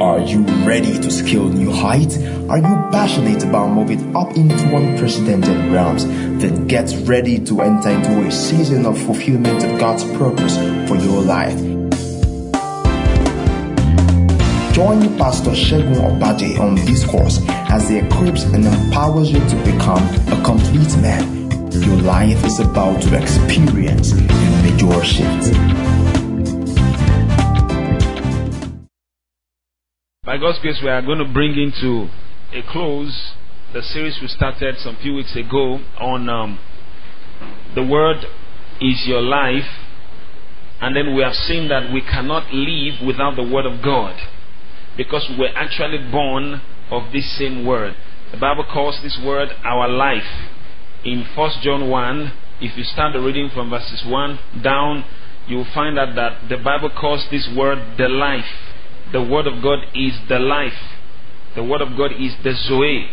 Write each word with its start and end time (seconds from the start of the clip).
Are 0.00 0.18
you 0.18 0.40
ready 0.64 0.98
to 0.98 1.10
scale 1.10 1.50
new 1.50 1.70
heights? 1.70 2.16
Are 2.48 2.56
you 2.56 2.88
passionate 2.90 3.44
about 3.44 3.68
moving 3.68 4.16
up 4.16 4.34
into 4.34 4.74
unprecedented 4.74 5.70
realms? 5.70 6.06
Then 6.40 6.66
get 6.66 6.90
ready 7.02 7.38
to 7.40 7.60
enter 7.60 7.90
into 7.90 8.26
a 8.26 8.32
season 8.32 8.86
of 8.86 8.98
fulfillment 8.98 9.62
of 9.62 9.78
God's 9.78 10.04
purpose 10.16 10.56
for 10.88 10.96
your 10.96 11.20
life. 11.20 11.54
Join 14.72 15.18
Pastor 15.18 15.50
Segun 15.50 15.96
Obadje 15.96 16.58
on 16.58 16.76
this 16.76 17.04
course 17.04 17.38
as 17.68 17.90
he 17.90 17.98
equips 17.98 18.44
and 18.44 18.64
empowers 18.64 19.30
you 19.30 19.40
to 19.40 19.56
become 19.70 20.02
a 20.32 20.42
complete 20.42 20.96
man. 21.02 21.50
Your 21.72 21.98
life 21.98 22.42
is 22.46 22.58
about 22.58 23.02
to 23.02 23.22
experience 23.22 24.12
a 24.12 24.62
major 24.62 25.04
shift. 25.04 26.09
By 30.30 30.38
God's 30.38 30.60
grace, 30.60 30.78
we 30.80 30.88
are 30.88 31.02
going 31.02 31.18
to 31.18 31.24
bring 31.24 31.58
into 31.58 32.08
a 32.52 32.62
close 32.70 33.32
the 33.72 33.82
series 33.82 34.16
we 34.22 34.28
started 34.28 34.76
some 34.78 34.96
few 35.02 35.14
weeks 35.14 35.34
ago 35.34 35.80
on 35.98 36.28
um, 36.28 36.60
the 37.74 37.84
Word 37.84 38.18
is 38.80 39.02
your 39.08 39.22
life. 39.22 39.66
And 40.80 40.94
then 40.94 41.16
we 41.16 41.22
have 41.24 41.34
seen 41.34 41.66
that 41.70 41.92
we 41.92 42.00
cannot 42.00 42.54
live 42.54 43.04
without 43.04 43.34
the 43.34 43.42
Word 43.42 43.66
of 43.66 43.82
God 43.82 44.14
because 44.96 45.28
we're 45.36 45.52
actually 45.56 45.98
born 46.12 46.62
of 46.92 47.12
this 47.12 47.36
same 47.36 47.66
Word. 47.66 47.96
The 48.30 48.38
Bible 48.38 48.66
calls 48.72 49.00
this 49.02 49.18
Word 49.20 49.48
our 49.64 49.88
life 49.88 50.46
in 51.04 51.26
1 51.34 51.50
John 51.60 51.90
1, 51.90 52.32
if 52.60 52.78
you 52.78 52.84
start 52.84 53.14
the 53.14 53.20
reading 53.20 53.50
from 53.52 53.70
verses 53.70 54.04
1 54.06 54.38
down, 54.62 55.04
you'll 55.48 55.66
find 55.74 55.98
out 55.98 56.14
that 56.14 56.48
the 56.48 56.56
Bible 56.56 56.90
calls 56.90 57.26
this 57.32 57.48
word 57.56 57.98
the 57.98 58.08
life. 58.08 58.69
The 59.12 59.22
Word 59.22 59.46
of 59.46 59.62
God 59.62 59.80
is 59.94 60.18
the 60.28 60.38
life. 60.38 60.78
The 61.56 61.64
Word 61.64 61.80
of 61.80 61.96
God 61.96 62.12
is 62.12 62.34
the 62.44 62.52
Zoe. 62.52 63.08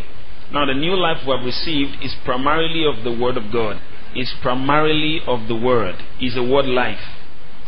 Now, 0.52 0.64
the 0.64 0.74
new 0.74 0.94
life 0.96 1.18
we 1.26 1.34
have 1.34 1.44
received 1.44 2.02
is 2.02 2.14
primarily 2.24 2.84
of 2.86 3.04
the 3.04 3.12
Word 3.12 3.36
of 3.36 3.52
God. 3.52 3.80
it's 4.14 4.32
primarily 4.40 5.20
of 5.26 5.48
the 5.48 5.56
Word. 5.56 5.96
Is 6.20 6.36
a 6.36 6.42
word 6.42 6.66
life. 6.66 7.02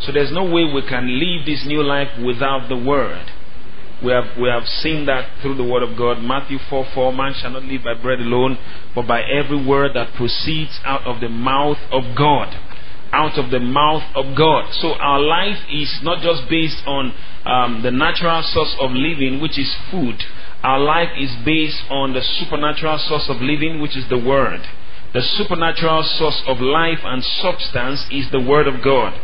So 0.00 0.12
there's 0.12 0.32
no 0.32 0.44
way 0.44 0.64
we 0.64 0.82
can 0.88 1.18
live 1.18 1.44
this 1.44 1.64
new 1.66 1.82
life 1.82 2.08
without 2.24 2.68
the 2.68 2.77
Word. 2.77 3.27
We 4.02 4.12
have, 4.12 4.38
we 4.40 4.48
have 4.48 4.64
seen 4.64 5.05
that 5.06 5.42
through 5.42 5.56
the 5.56 5.64
Word 5.64 5.83
of 5.83 5.98
God. 5.98 6.22
Matthew 6.22 6.58
4 6.70 6.86
4 6.94 7.12
Man 7.12 7.34
shall 7.34 7.50
not 7.50 7.64
live 7.64 7.84
by 7.84 7.94
bread 7.94 8.20
alone, 8.20 8.56
but 8.94 9.06
by 9.06 9.22
every 9.22 9.62
word 9.62 9.92
that 9.94 10.14
proceeds 10.14 10.80
out 10.84 11.02
of 11.05 11.20
the 11.20 11.28
mouth 11.28 11.77
of 11.92 12.16
God. 12.16 12.48
Out 13.12 13.39
of 13.39 13.50
the 13.50 13.61
mouth 13.61 14.05
of 14.14 14.36
God. 14.36 14.72
So 14.75 14.94
our 14.94 15.20
life 15.20 15.58
is 15.70 16.00
not 16.03 16.22
just 16.22 16.48
based 16.48 16.83
on 16.86 17.12
um, 17.44 17.83
the 17.83 17.91
natural 17.91 18.42
source 18.42 18.75
of 18.80 18.92
living, 18.92 19.41
which 19.41 19.58
is 19.58 19.75
food. 19.91 20.22
Our 20.62 20.78
life 20.78 21.11
is 21.19 21.30
based 21.44 21.83
on 21.91 22.12
the 22.12 22.22
supernatural 22.22 22.98
source 22.98 23.28
of 23.28 23.41
living, 23.41 23.80
which 23.80 23.97
is 23.97 24.08
the 24.08 24.19
Word. 24.19 24.61
The 25.12 25.22
supernatural 25.22 26.05
source 26.05 26.42
of 26.47 26.61
life 26.61 27.00
and 27.02 27.25
substance 27.25 28.06
is 28.12 28.30
the 28.30 28.41
Word 28.41 28.69
of 28.69 28.84
God. 28.84 29.19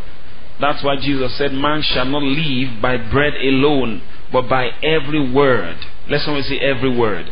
That's 0.59 0.83
why 0.83 0.95
Jesus 0.99 1.37
said, 1.37 1.53
Man 1.53 1.81
shall 1.83 2.05
not 2.05 2.23
live 2.23 2.81
by 2.81 2.97
bread 2.97 3.33
alone, 3.35 4.01
but 4.31 4.49
by 4.49 4.69
every 4.83 5.31
word. 5.31 5.77
Let 6.09 6.21
someone 6.21 6.43
say 6.43 6.59
every 6.59 6.95
word. 6.95 7.29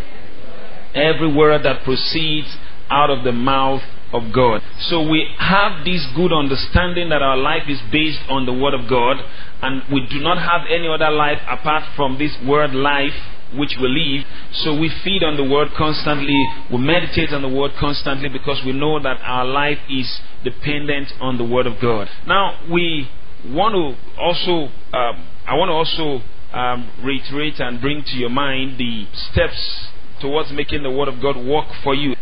Every 0.93 1.33
word 1.33 1.63
that 1.63 1.83
proceeds 1.83 2.55
out 2.89 3.09
of 3.09 3.23
the 3.23 3.31
mouth 3.31 3.81
of 4.13 4.33
God. 4.33 4.61
So 4.89 5.01
we 5.01 5.27
have 5.39 5.83
this 5.85 6.05
good 6.15 6.31
understanding 6.31 7.09
that 7.09 7.21
our 7.21 7.37
life 7.37 7.63
is 7.67 7.79
based 7.91 8.21
on 8.29 8.45
the 8.45 8.53
Word 8.53 8.73
of 8.73 8.87
God, 8.89 9.17
and 9.61 9.83
we 9.91 10.05
do 10.07 10.19
not 10.19 10.37
have 10.37 10.61
any 10.69 10.87
other 10.87 11.09
life 11.09 11.39
apart 11.47 11.83
from 11.95 12.17
this 12.17 12.35
word 12.45 12.73
life 12.73 13.13
which 13.53 13.77
we 13.79 13.87
live. 13.87 14.25
So 14.51 14.77
we 14.77 14.89
feed 15.03 15.23
on 15.23 15.37
the 15.37 15.43
Word 15.43 15.69
constantly, 15.77 16.45
we 16.71 16.77
meditate 16.77 17.31
on 17.31 17.41
the 17.41 17.49
Word 17.49 17.71
constantly 17.79 18.29
because 18.29 18.61
we 18.65 18.73
know 18.73 18.99
that 19.01 19.17
our 19.23 19.45
life 19.45 19.79
is 19.89 20.19
dependent 20.43 21.13
on 21.19 21.37
the 21.37 21.45
Word 21.45 21.67
of 21.67 21.79
God. 21.81 22.09
Now, 22.27 22.59
we 22.71 23.09
want 23.45 23.75
to 23.75 24.21
also, 24.21 24.71
um, 24.93 25.27
I 25.45 25.55
want 25.55 25.69
to 25.69 25.73
also 25.73 26.23
um, 26.53 26.91
reiterate 27.03 27.59
and 27.59 27.81
bring 27.81 28.03
to 28.03 28.17
your 28.17 28.29
mind 28.29 28.79
the 28.79 29.05
steps 29.31 29.89
towards 30.21 30.51
making 30.51 30.83
the 30.83 30.91
Word 30.91 31.07
of 31.07 31.21
God 31.21 31.37
work 31.37 31.67
for 31.83 31.93
you. 31.93 32.15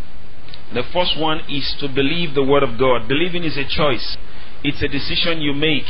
The 0.74 0.84
first 0.92 1.20
one 1.20 1.42
is 1.50 1.76
to 1.80 1.88
believe 1.88 2.34
the 2.34 2.44
Word 2.44 2.64
of 2.64 2.80
God. 2.80 3.08
Believing 3.08 3.44
is 3.44 3.58
a 3.58 3.66
choice, 3.66 4.18
it's 4.64 4.82
a 4.82 4.88
decision 4.88 5.42
you 5.42 5.54
make. 5.54 5.86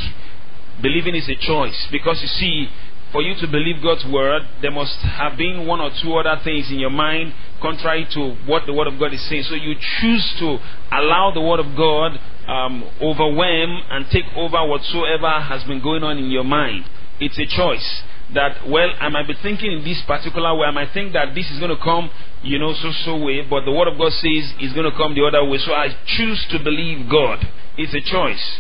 Believing 0.82 1.16
is 1.16 1.30
a 1.30 1.36
choice 1.36 1.88
because 1.92 2.22
you 2.22 2.28
see, 2.28 2.68
for 3.12 3.22
you 3.22 3.36
to 3.40 3.48
believe 3.48 3.82
God's 3.82 4.06
Word, 4.06 4.42
there 4.62 4.72
must 4.72 4.98
have 5.00 5.38
been 5.38 5.66
one 5.68 5.80
or 5.80 5.92
two 6.02 6.14
other 6.16 6.42
things 6.44 6.70
in 6.70 6.80
your 6.80 6.90
mind 6.90 7.34
contrary 7.62 8.06
to 8.12 8.36
what 8.46 8.66
the 8.66 8.74
Word 8.74 8.88
of 8.88 9.00
God 9.00 9.14
is 9.14 9.22
saying. 9.30 9.44
So 9.44 9.56
you 9.56 9.76
choose 10.02 10.36
to 10.40 10.58
allow 10.92 11.32
the 11.34 11.42
Word 11.42 11.62
of 11.62 11.78
God 11.78 12.20
um, 12.48 12.84
overwhelm 13.02 13.84
and 13.90 14.06
take 14.12 14.26
over 14.36 14.68
whatsoever 14.68 15.40
has 15.40 15.64
been 15.64 15.82
going 15.82 16.04
on 16.04 16.18
in 16.18 16.30
your 16.30 16.44
mind. 16.44 16.84
It's 17.22 17.38
a 17.40 17.46
choice 17.46 18.04
that 18.34 18.68
well 18.68 18.90
I 19.00 19.10
might 19.10 19.28
be 19.28 19.36
thinking 19.42 19.72
in 19.72 19.84
this 19.84 20.02
particular 20.06 20.56
way. 20.56 20.68
I 20.68 20.72
might 20.72 20.92
think 20.94 21.14
that 21.14 21.36
this 21.36 21.50
is 21.50 21.60
going 21.60 21.76
to 21.76 21.82
come 21.82 22.10
you 22.42 22.60
know 22.60 22.74
so 22.74 22.92
so 23.06 23.18
way 23.18 23.42
but 23.42 23.66
the 23.66 23.72
word 23.72 23.88
of 23.88 23.98
God 23.98 24.12
says 24.12 24.54
it's 24.60 24.74
going 24.74 24.90
to 24.90 24.98
come 24.98 25.16
the 25.16 25.26
other 25.26 25.44
way. 25.46 25.58
So 25.58 25.74
I 25.74 25.90
choose 26.06 26.46
to 26.52 26.60
believe 26.60 27.10
God. 27.10 27.46
It's 27.78 27.94
a 27.94 28.02
choice. 28.02 28.60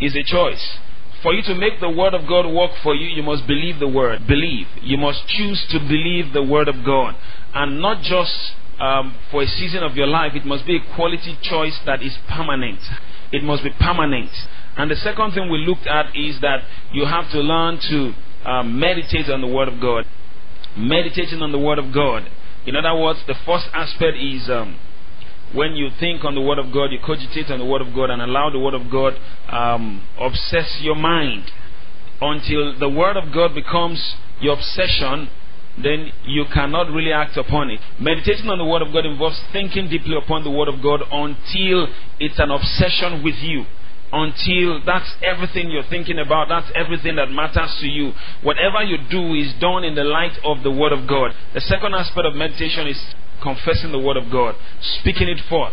It's 0.00 0.16
a 0.16 0.24
choice. 0.24 0.78
For 1.22 1.32
you 1.32 1.42
to 1.44 1.54
make 1.54 1.78
the 1.80 1.90
word 1.90 2.14
of 2.14 2.26
God 2.26 2.46
work 2.52 2.72
for 2.82 2.94
you 2.94 3.06
you 3.06 3.22
must 3.22 3.46
believe 3.46 3.78
the 3.78 3.88
word. 3.88 4.26
Believe. 4.26 4.66
You 4.82 4.98
must 4.98 5.26
choose 5.28 5.64
to 5.70 5.78
believe 5.78 6.32
the 6.32 6.42
word 6.42 6.68
of 6.68 6.84
God. 6.84 7.14
And 7.54 7.80
not 7.80 8.02
just 8.02 8.54
um, 8.82 9.14
for 9.30 9.42
a 9.42 9.46
season 9.46 9.82
of 9.82 9.94
your 9.94 10.08
life. 10.08 10.32
It 10.34 10.44
must 10.44 10.66
be 10.66 10.76
a 10.76 10.94
quality 10.94 11.38
choice 11.42 11.78
that 11.86 12.02
is 12.02 12.16
permanent. 12.28 12.80
It 13.30 13.42
must 13.42 13.62
be 13.62 13.70
permanent. 13.78 14.30
And 14.76 14.90
the 14.90 14.96
second 14.96 15.32
thing 15.32 15.50
we 15.50 15.58
looked 15.58 15.86
at 15.86 16.16
is 16.16 16.40
that 16.40 16.64
you 16.92 17.06
have 17.06 17.30
to 17.30 17.40
learn 17.40 17.78
to 17.88 18.12
um, 18.44 18.78
meditate 18.78 19.28
on 19.30 19.40
the 19.40 19.46
Word 19.46 19.68
of 19.68 19.80
God. 19.80 20.04
Meditating 20.76 21.42
on 21.42 21.52
the 21.52 21.58
Word 21.58 21.78
of 21.78 21.92
God. 21.92 22.30
In 22.66 22.76
other 22.76 22.94
words, 22.94 23.20
the 23.26 23.34
first 23.46 23.66
aspect 23.72 24.16
is 24.16 24.48
um, 24.48 24.78
when 25.52 25.74
you 25.74 25.90
think 25.98 26.24
on 26.24 26.34
the 26.34 26.40
Word 26.40 26.58
of 26.58 26.72
God, 26.72 26.92
you 26.92 26.98
cogitate 27.04 27.50
on 27.50 27.58
the 27.58 27.64
Word 27.64 27.82
of 27.82 27.94
God 27.94 28.10
and 28.10 28.22
allow 28.22 28.50
the 28.50 28.58
Word 28.58 28.74
of 28.74 28.90
God 28.90 29.18
um, 29.48 30.06
obsess 30.18 30.80
your 30.80 30.94
mind 30.94 31.50
until 32.20 32.78
the 32.78 32.88
Word 32.88 33.16
of 33.16 33.32
God 33.32 33.54
becomes 33.54 34.14
your 34.40 34.54
obsession. 34.54 35.28
Then 35.82 36.12
you 36.24 36.44
cannot 36.52 36.90
really 36.90 37.12
act 37.12 37.36
upon 37.36 37.70
it. 37.70 37.80
Meditating 37.98 38.48
on 38.48 38.58
the 38.58 38.64
Word 38.64 38.82
of 38.82 38.92
God 38.92 39.06
involves 39.06 39.40
thinking 39.52 39.88
deeply 39.88 40.16
upon 40.16 40.44
the 40.44 40.50
Word 40.50 40.68
of 40.68 40.82
God 40.82 41.00
until 41.10 41.88
it's 42.20 42.38
an 42.38 42.50
obsession 42.50 43.22
with 43.22 43.36
you 43.36 43.64
until 44.12 44.84
that's 44.84 45.10
everything 45.22 45.70
you're 45.70 45.88
thinking 45.88 46.18
about, 46.18 46.48
that's 46.48 46.70
everything 46.74 47.16
that 47.16 47.30
matters 47.30 47.74
to 47.80 47.86
you. 47.86 48.12
Whatever 48.42 48.82
you 48.82 48.98
do 49.10 49.34
is 49.34 49.54
done 49.58 49.84
in 49.84 49.94
the 49.94 50.04
light 50.04 50.38
of 50.44 50.62
the 50.62 50.70
Word 50.70 50.92
of 50.92 51.08
God. 51.08 51.32
The 51.54 51.60
second 51.60 51.94
aspect 51.94 52.26
of 52.26 52.34
meditation 52.34 52.86
is 52.86 53.14
confessing 53.42 53.90
the 53.90 53.98
Word 53.98 54.18
of 54.18 54.30
God, 54.30 54.54
speaking 54.80 55.28
it 55.28 55.40
forth, 55.48 55.72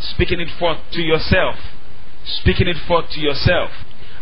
speaking 0.00 0.40
it 0.40 0.50
forth 0.58 0.78
to 0.92 1.00
yourself, 1.00 1.56
speaking 2.24 2.66
it 2.66 2.76
forth 2.88 3.10
to 3.10 3.20
yourself. 3.20 3.70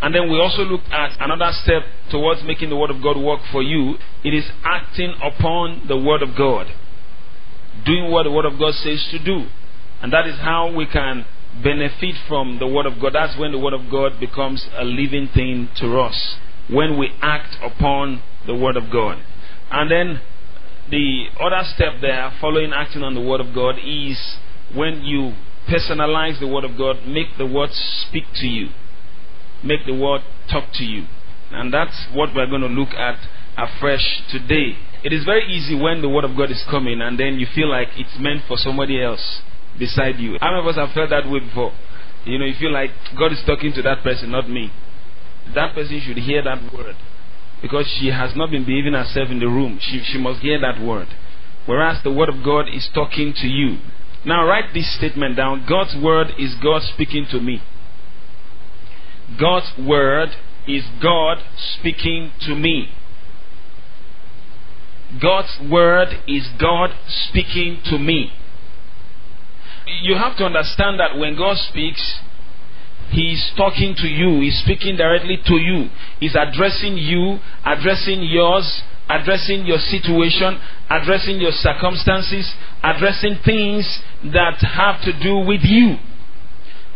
And 0.02 0.14
then 0.14 0.30
we 0.30 0.38
also 0.38 0.62
look 0.62 0.82
at 0.90 1.16
another 1.18 1.50
step 1.62 1.82
towards 2.10 2.42
making 2.44 2.68
the 2.68 2.76
Word 2.76 2.90
of 2.90 3.02
God 3.02 3.16
work 3.16 3.40
for 3.50 3.62
you. 3.62 3.96
It 4.22 4.34
is 4.34 4.44
acting 4.62 5.14
upon 5.22 5.88
the 5.88 5.96
Word 5.96 6.20
of 6.22 6.36
God, 6.36 6.66
doing 7.86 8.10
what 8.10 8.24
the 8.24 8.30
Word 8.30 8.44
of 8.44 8.58
God 8.58 8.74
says 8.74 9.06
to 9.12 9.18
do. 9.18 9.46
And 10.02 10.12
that 10.12 10.26
is 10.26 10.36
how 10.40 10.70
we 10.74 10.84
can 10.84 11.24
benefit 11.62 12.16
from 12.28 12.58
the 12.58 12.66
Word 12.66 12.86
of 12.86 13.00
God, 13.00 13.12
that's 13.14 13.38
when 13.38 13.52
the 13.52 13.58
Word 13.58 13.74
of 13.74 13.90
God 13.90 14.18
becomes 14.18 14.68
a 14.76 14.84
living 14.84 15.28
thing 15.32 15.68
to 15.76 15.98
us. 15.98 16.36
When 16.68 16.98
we 16.98 17.10
act 17.20 17.56
upon 17.62 18.22
the 18.46 18.54
Word 18.54 18.76
of 18.76 18.90
God. 18.90 19.18
And 19.70 19.90
then 19.90 20.20
the 20.90 21.26
other 21.40 21.62
step 21.74 21.94
there, 22.00 22.32
following 22.40 22.72
acting 22.72 23.02
on 23.02 23.14
the 23.14 23.20
Word 23.20 23.40
of 23.40 23.54
God, 23.54 23.76
is 23.78 24.36
when 24.74 25.02
you 25.02 25.34
personalize 25.68 26.40
the 26.40 26.48
Word 26.48 26.64
of 26.64 26.76
God, 26.76 27.06
make 27.06 27.36
the 27.38 27.46
Word 27.46 27.70
speak 27.72 28.24
to 28.36 28.46
you, 28.46 28.68
make 29.62 29.86
the 29.86 29.96
Word 29.96 30.22
talk 30.50 30.72
to 30.74 30.84
you. 30.84 31.06
And 31.50 31.72
that's 31.72 32.06
what 32.12 32.34
we're 32.34 32.48
going 32.48 32.62
to 32.62 32.68
look 32.68 32.90
at 32.90 33.18
afresh 33.56 34.22
today. 34.30 34.76
It 35.04 35.12
is 35.12 35.24
very 35.24 35.46
easy 35.46 35.74
when 35.74 36.02
the 36.02 36.08
Word 36.08 36.24
of 36.24 36.36
God 36.36 36.50
is 36.50 36.64
coming 36.68 37.00
and 37.00 37.18
then 37.18 37.38
you 37.38 37.46
feel 37.54 37.70
like 37.70 37.88
it's 37.96 38.18
meant 38.18 38.42
for 38.48 38.56
somebody 38.56 39.02
else 39.02 39.42
beside 39.78 40.18
you. 40.18 40.36
How 40.40 40.50
many 40.50 40.60
of 40.60 40.66
us 40.66 40.76
have 40.76 40.92
felt 40.92 41.10
that 41.10 41.28
way 41.28 41.40
before? 41.40 41.72
You 42.24 42.38
know, 42.38 42.46
you 42.46 42.54
feel 42.58 42.72
like 42.72 42.90
God 43.18 43.32
is 43.32 43.42
talking 43.46 43.72
to 43.74 43.82
that 43.82 44.02
person, 44.02 44.30
not 44.30 44.48
me. 44.48 44.72
That 45.54 45.74
person 45.74 46.00
should 46.00 46.18
hear 46.18 46.42
that 46.42 46.72
word. 46.72 46.96
Because 47.60 47.86
she 48.00 48.08
has 48.08 48.34
not 48.34 48.50
been 48.50 48.64
behaving 48.64 48.94
herself 48.94 49.28
in 49.30 49.40
the 49.40 49.46
room. 49.46 49.78
She, 49.80 50.02
she 50.04 50.18
must 50.18 50.40
hear 50.40 50.60
that 50.60 50.80
word. 50.80 51.08
Whereas 51.66 52.02
the 52.02 52.12
word 52.12 52.28
of 52.28 52.44
God 52.44 52.68
is 52.68 52.88
talking 52.94 53.32
to 53.36 53.46
you. 53.46 53.78
Now 54.24 54.46
write 54.46 54.72
this 54.72 54.96
statement 54.96 55.36
down. 55.36 55.66
God's 55.68 55.94
word 56.02 56.28
is 56.38 56.54
God 56.62 56.82
speaking 56.82 57.26
to 57.30 57.40
me. 57.40 57.62
God's 59.38 59.72
word 59.78 60.30
is 60.66 60.84
God 61.02 61.38
speaking 61.56 62.32
to 62.40 62.54
me. 62.54 62.88
God's 65.20 65.58
word 65.70 66.08
is 66.26 66.48
God 66.58 66.90
speaking 67.06 67.80
to 67.84 67.98
me. 67.98 68.32
You 69.86 70.16
have 70.16 70.36
to 70.38 70.44
understand 70.44 70.98
that 71.00 71.16
when 71.18 71.36
God 71.36 71.56
speaks, 71.56 72.20
He's 73.10 73.52
talking 73.56 73.94
to 73.96 74.08
you. 74.08 74.40
He's 74.40 74.58
speaking 74.64 74.96
directly 74.96 75.38
to 75.44 75.54
you. 75.54 75.88
He's 76.20 76.34
addressing 76.34 76.96
you, 76.96 77.38
addressing 77.64 78.22
yours, 78.22 78.82
addressing 79.08 79.66
your 79.66 79.78
situation, 79.78 80.58
addressing 80.88 81.40
your 81.40 81.52
circumstances, 81.52 82.54
addressing 82.82 83.36
things 83.44 84.00
that 84.32 84.56
have 84.60 85.02
to 85.02 85.12
do 85.22 85.38
with 85.46 85.60
you. 85.62 85.96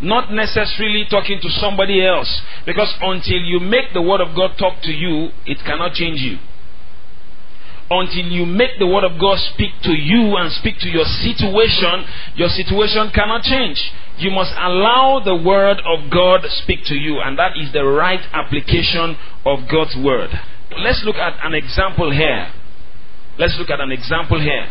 Not 0.01 0.33
necessarily 0.33 1.05
talking 1.11 1.41
to 1.43 1.51
somebody 1.51 2.05
else. 2.05 2.41
Because 2.65 2.95
until 3.01 3.39
you 3.39 3.61
make 3.61 3.93
the 3.93 4.03
Word 4.03 4.21
of 4.21 4.35
God 4.35 4.57
talk 4.59 4.81
to 4.83 4.93
you, 4.93 5.31
it 5.45 5.59
cannot 5.65 5.93
change 5.93 6.21
you. 6.21 6.39
Until 7.91 8.27
you 8.27 8.45
make 8.45 8.79
the 8.79 8.87
Word 8.87 9.05
of 9.05 9.19
God 9.19 9.39
speak 9.55 9.73
to 9.83 9.93
you 9.93 10.37
and 10.37 10.53
speak 10.53 10.79
to 10.81 10.89
your 10.89 11.05
situation, 11.05 12.05
your 12.37 12.51
situation 12.51 13.11
cannot 13.15 13.43
change. 13.43 13.81
You 14.19 14.31
must 14.31 14.53
allow 14.59 15.21
the 15.25 15.37
Word 15.37 15.81
of 15.87 16.11
God 16.11 16.45
speak 16.63 16.85
to 16.85 16.95
you, 16.95 17.21
and 17.21 17.39
that 17.39 17.57
is 17.57 17.73
the 17.73 17.85
right 17.85 18.21
application 18.33 19.17
of 19.47 19.61
God's 19.71 19.97
Word. 19.97 20.31
Let's 20.77 21.03
look 21.05 21.17
at 21.17 21.39
an 21.43 21.55
example 21.55 22.13
here. 22.13 22.53
Let's 23.39 23.57
look 23.59 23.71
at 23.71 23.81
an 23.81 23.91
example 23.91 24.41
here. 24.41 24.67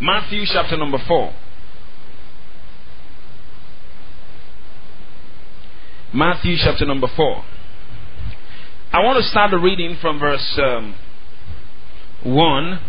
Matthew 0.00 0.44
chapter 0.46 0.76
number 0.76 0.98
4. 1.06 1.32
Matthew 6.12 6.56
chapter 6.56 6.84
number 6.84 7.08
4. 7.14 7.44
I 8.94 9.02
want 9.02 9.18
to 9.18 9.28
start 9.28 9.50
the 9.50 9.58
reading 9.58 9.98
from 10.00 10.20
verse 10.20 10.56
um, 10.62 10.94
1. 12.22 12.80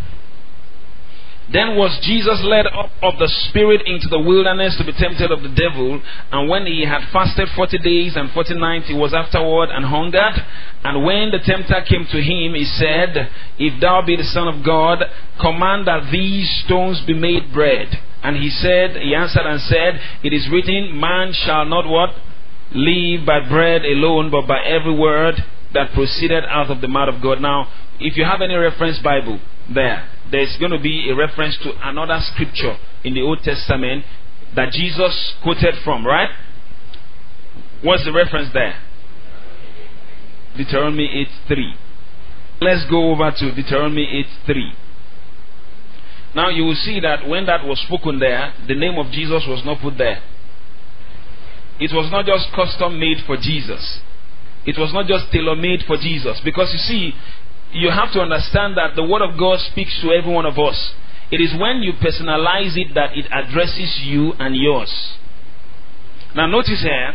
Then 1.52 1.74
was 1.74 1.98
Jesus 2.06 2.38
led 2.44 2.64
up 2.68 2.94
of 3.02 3.18
the 3.18 3.26
Spirit 3.50 3.82
into 3.86 4.06
the 4.06 4.20
wilderness 4.20 4.76
to 4.78 4.84
be 4.84 4.92
tempted 4.92 5.32
of 5.32 5.42
the 5.42 5.48
devil. 5.50 6.00
And 6.30 6.48
when 6.48 6.64
he 6.64 6.86
had 6.86 7.10
fasted 7.12 7.48
forty 7.56 7.78
days 7.78 8.14
and 8.14 8.30
forty 8.30 8.54
nights, 8.54 8.86
he 8.86 8.94
was 8.94 9.12
afterward 9.12 9.70
and 9.70 9.84
hungered. 9.84 10.46
And 10.84 11.02
when 11.02 11.32
the 11.34 11.42
tempter 11.42 11.82
came 11.82 12.06
to 12.06 12.22
him, 12.22 12.54
he 12.54 12.62
said, 12.78 13.28
If 13.58 13.80
thou 13.80 14.06
be 14.06 14.14
the 14.14 14.30
Son 14.30 14.46
of 14.46 14.64
God, 14.64 15.02
command 15.40 15.88
that 15.88 16.10
these 16.12 16.62
stones 16.64 17.02
be 17.04 17.14
made 17.14 17.52
bread. 17.52 17.88
And 18.22 18.36
he 18.36 18.48
said, 18.48 18.94
He 18.94 19.12
answered 19.12 19.42
and 19.42 19.60
said, 19.60 19.98
It 20.22 20.32
is 20.32 20.46
written, 20.52 21.00
Man 21.00 21.32
shall 21.32 21.64
not 21.64 21.88
what? 21.88 22.14
live 22.72 23.24
by 23.24 23.38
bread 23.48 23.84
alone, 23.84 24.28
but 24.30 24.46
by 24.46 24.60
every 24.64 24.92
word 24.92 25.36
that 25.76 25.92
proceeded 25.92 26.44
out 26.48 26.70
of 26.70 26.80
the 26.80 26.88
mouth 26.88 27.14
of 27.14 27.22
God. 27.22 27.40
Now, 27.40 27.68
if 28.00 28.16
you 28.16 28.24
have 28.24 28.40
any 28.40 28.54
reference 28.54 28.98
Bible 28.98 29.38
there, 29.72 30.08
there's 30.32 30.56
going 30.58 30.72
to 30.72 30.80
be 30.80 31.08
a 31.10 31.14
reference 31.14 31.56
to 31.62 31.72
another 31.86 32.18
scripture 32.32 32.76
in 33.04 33.14
the 33.14 33.20
Old 33.20 33.40
Testament 33.44 34.04
that 34.56 34.72
Jesus 34.72 35.34
quoted 35.42 35.74
from, 35.84 36.06
right? 36.06 36.30
What's 37.82 38.04
the 38.04 38.12
reference 38.12 38.48
there? 38.52 38.80
Deuteronomy 40.56 41.28
8 41.46 41.48
3. 41.48 41.74
Let's 42.60 42.88
go 42.88 43.12
over 43.12 43.30
to 43.30 43.54
Deuteronomy 43.54 44.08
8 44.20 44.26
3. 44.46 44.72
Now 46.34 46.48
you 46.48 46.64
will 46.64 46.74
see 46.74 47.00
that 47.00 47.28
when 47.28 47.46
that 47.46 47.64
was 47.64 47.78
spoken 47.80 48.18
there, 48.18 48.54
the 48.66 48.74
name 48.74 48.98
of 48.98 49.12
Jesus 49.12 49.44
was 49.46 49.62
not 49.64 49.80
put 49.80 49.98
there. 49.98 50.22
It 51.78 51.92
was 51.92 52.10
not 52.10 52.24
just 52.24 52.48
custom 52.54 52.98
made 52.98 53.18
for 53.26 53.36
Jesus. 53.36 54.00
It 54.66 54.78
was 54.78 54.92
not 54.92 55.06
just 55.06 55.30
tailor 55.32 55.54
made 55.54 55.84
for 55.86 55.96
Jesus. 55.96 56.40
Because 56.44 56.72
you 56.72 56.78
see, 56.78 57.14
you 57.72 57.90
have 57.90 58.12
to 58.12 58.20
understand 58.20 58.76
that 58.76 58.96
the 58.96 59.04
Word 59.04 59.22
of 59.22 59.38
God 59.38 59.60
speaks 59.60 60.00
to 60.02 60.10
every 60.12 60.32
one 60.32 60.46
of 60.46 60.58
us. 60.58 60.92
It 61.30 61.40
is 61.40 61.54
when 61.58 61.82
you 61.82 61.92
personalize 61.94 62.76
it 62.76 62.94
that 62.94 63.16
it 63.16 63.26
addresses 63.32 64.00
you 64.04 64.32
and 64.38 64.54
yours. 64.54 64.92
Now, 66.34 66.46
notice 66.46 66.82
here 66.82 67.14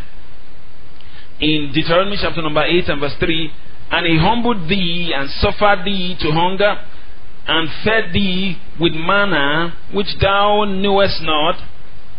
in 1.39 1.71
Deuteronomy 1.73 2.17
chapter 2.21 2.41
number 2.41 2.63
8 2.63 2.87
and 2.89 3.01
verse 3.01 3.15
3 3.19 3.51
And 3.91 4.05
he 4.05 4.17
humbled 4.17 4.69
thee 4.69 5.13
and 5.15 5.29
suffered 5.29 5.85
thee 5.85 6.15
to 6.19 6.31
hunger 6.31 6.75
and 7.47 7.69
fed 7.83 8.13
thee 8.13 8.57
with 8.79 8.93
manna 8.93 9.75
which 9.93 10.07
thou 10.21 10.65
knewest 10.65 11.21
not 11.21 11.55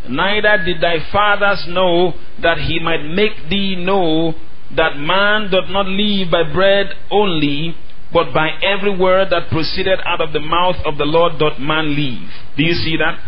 Neither 0.08 0.64
did 0.64 0.80
thy 0.80 0.96
fathers 1.12 1.64
know 1.68 2.14
that 2.42 2.58
he 2.58 2.80
might 2.80 3.04
make 3.04 3.48
thee 3.48 3.76
know 3.76 4.34
that 4.76 4.96
man 4.96 5.50
doth 5.50 5.68
not 5.68 5.86
live 5.86 6.30
by 6.30 6.42
bread 6.50 6.86
only, 7.10 7.74
but 8.12 8.32
by 8.32 8.50
every 8.62 8.96
word 8.96 9.28
that 9.30 9.50
proceeded 9.50 9.98
out 10.04 10.20
of 10.20 10.32
the 10.32 10.40
mouth 10.40 10.76
of 10.84 10.98
the 10.98 11.04
Lord 11.04 11.38
doth 11.38 11.58
man 11.58 11.94
live. 11.96 12.30
Do 12.56 12.62
you 12.62 12.74
see 12.74 12.96
that? 12.96 13.18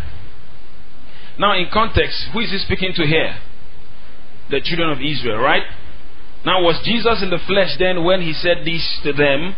Now, 1.39 1.57
in 1.57 1.67
context, 1.73 2.29
who 2.33 2.41
is 2.41 2.51
he 2.51 2.59
speaking 2.59 2.93
to 2.95 3.07
here? 3.07 3.37
The 4.51 4.61
children 4.61 4.91
of 4.91 4.99
Israel, 5.01 5.39
right? 5.39 5.65
Now, 6.45 6.63
was 6.63 6.81
Jesus 6.85 7.23
in 7.23 7.31
the 7.31 7.41
flesh 7.47 7.77
then 7.79 8.05
when 8.05 8.21
he 8.21 8.33
said 8.35 8.59
this 8.65 9.01
to 9.03 9.13
them? 9.13 9.57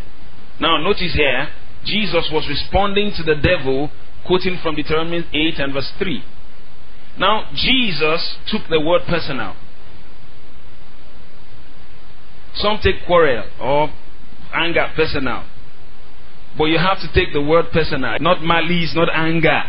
Now, 0.60 0.78
notice 0.78 1.12
here, 1.12 1.48
Jesus 1.84 2.30
was 2.32 2.48
responding 2.48 3.12
to 3.16 3.22
the 3.22 3.34
devil, 3.34 3.90
quoting 4.26 4.58
from 4.62 4.76
Deuteronomy 4.76 5.26
8 5.32 5.58
and 5.58 5.72
verse 5.74 5.92
3. 5.98 6.24
Now, 7.18 7.50
Jesus 7.54 8.36
took 8.46 8.62
the 8.68 8.80
word 8.80 9.02
personal. 9.08 9.56
Some 12.56 12.78
take 12.82 13.04
quarrel 13.06 13.44
or 13.60 13.90
anger 14.54 14.90
personal. 14.96 15.44
But 16.56 16.64
you 16.64 16.78
have 16.78 17.00
to 17.00 17.12
take 17.12 17.32
the 17.32 17.42
word 17.42 17.66
personal, 17.72 18.18
not 18.20 18.42
malice, 18.42 18.94
not 18.94 19.08
anger. 19.12 19.62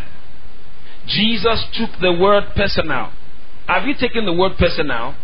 Jesus 1.06 1.66
took 1.74 2.00
the 2.00 2.13
word 2.13 2.45
personal. 2.56 3.12
Have 3.68 3.84
you 3.86 3.95
taken 4.00 4.25
the 4.25 4.34
word 4.34 4.54
personal? 4.57 5.16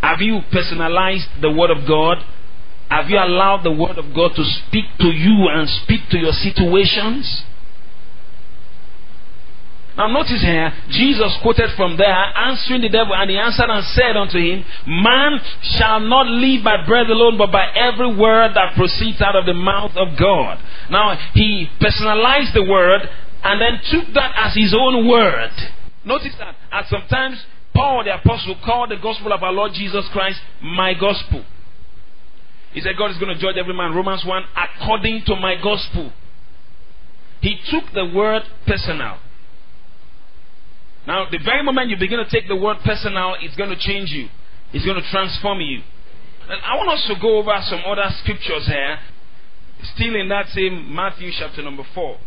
Have 0.00 0.20
you 0.20 0.40
personalized 0.50 1.28
the 1.40 1.50
word 1.50 1.70
of 1.70 1.86
God? 1.86 2.18
Have 2.88 3.08
you 3.08 3.18
allowed 3.18 3.62
the 3.64 3.72
word 3.72 3.98
of 3.98 4.14
God 4.14 4.32
to 4.36 4.44
speak 4.44 4.84
to 4.98 5.08
you 5.08 5.48
and 5.48 5.68
speak 5.68 6.08
to 6.10 6.18
your 6.18 6.32
situations? 6.32 7.44
Now 9.96 10.08
notice 10.08 10.40
here, 10.40 10.72
Jesus 10.88 11.36
quoted 11.42 11.70
from 11.76 11.96
there, 11.96 12.16
answering 12.36 12.80
the 12.80 12.88
devil, 12.88 13.14
and 13.14 13.28
he 13.28 13.36
answered 13.36 13.68
and 13.68 13.84
said 13.92 14.16
unto 14.16 14.38
him, 14.38 14.64
Man 14.86 15.38
shall 15.76 16.00
not 16.00 16.26
live 16.26 16.64
by 16.64 16.86
bread 16.86 17.10
alone, 17.10 17.36
but 17.36 17.52
by 17.52 17.68
every 17.76 18.16
word 18.16 18.52
that 18.54 18.74
proceeds 18.74 19.20
out 19.20 19.36
of 19.36 19.44
the 19.44 19.54
mouth 19.54 19.92
of 19.96 20.18
God. 20.18 20.58
Now 20.90 21.16
he 21.34 21.68
personalized 21.78 22.54
the 22.54 22.64
word 22.64 23.02
and 23.44 23.60
then 23.60 23.80
took 23.90 24.14
that 24.14 24.32
as 24.36 24.54
his 24.54 24.74
own 24.74 25.06
word. 25.06 25.50
Notice 26.04 26.34
that 26.38 26.56
at 26.72 26.86
sometimes 26.88 27.44
Paul 27.74 28.04
the 28.04 28.14
apostle 28.14 28.56
called 28.64 28.90
the 28.90 28.96
gospel 28.96 29.32
of 29.32 29.42
our 29.42 29.52
Lord 29.52 29.72
Jesus 29.74 30.08
Christ 30.12 30.40
my 30.62 30.94
gospel. 30.94 31.44
He 32.72 32.80
said 32.80 32.92
God 32.96 33.10
is 33.10 33.18
going 33.18 33.34
to 33.34 33.40
judge 33.40 33.56
every 33.58 33.74
man, 33.74 33.94
Romans 33.94 34.24
1, 34.24 34.42
according 34.56 35.24
to 35.26 35.36
my 35.36 35.56
gospel. 35.56 36.12
He 37.42 37.58
took 37.70 37.92
the 37.92 38.06
word 38.06 38.42
personal. 38.66 39.18
Now, 41.06 41.26
the 41.30 41.38
very 41.38 41.62
moment 41.62 41.90
you 41.90 41.96
begin 41.96 42.18
to 42.18 42.28
take 42.28 42.46
the 42.48 42.56
word 42.56 42.78
personal, 42.84 43.34
it's 43.40 43.56
going 43.56 43.70
to 43.70 43.78
change 43.78 44.10
you. 44.10 44.28
It's 44.72 44.84
going 44.84 45.00
to 45.00 45.08
transform 45.10 45.60
you. 45.60 45.82
And 46.48 46.60
I 46.62 46.76
want 46.76 46.90
us 46.90 47.04
to 47.08 47.14
go 47.20 47.38
over 47.38 47.56
some 47.62 47.80
other 47.86 48.08
scriptures 48.22 48.66
here, 48.66 48.98
still 49.94 50.14
in 50.14 50.28
that 50.28 50.48
same 50.48 50.94
Matthew 50.94 51.30
chapter 51.36 51.62
number 51.62 51.84
4. 51.94 52.18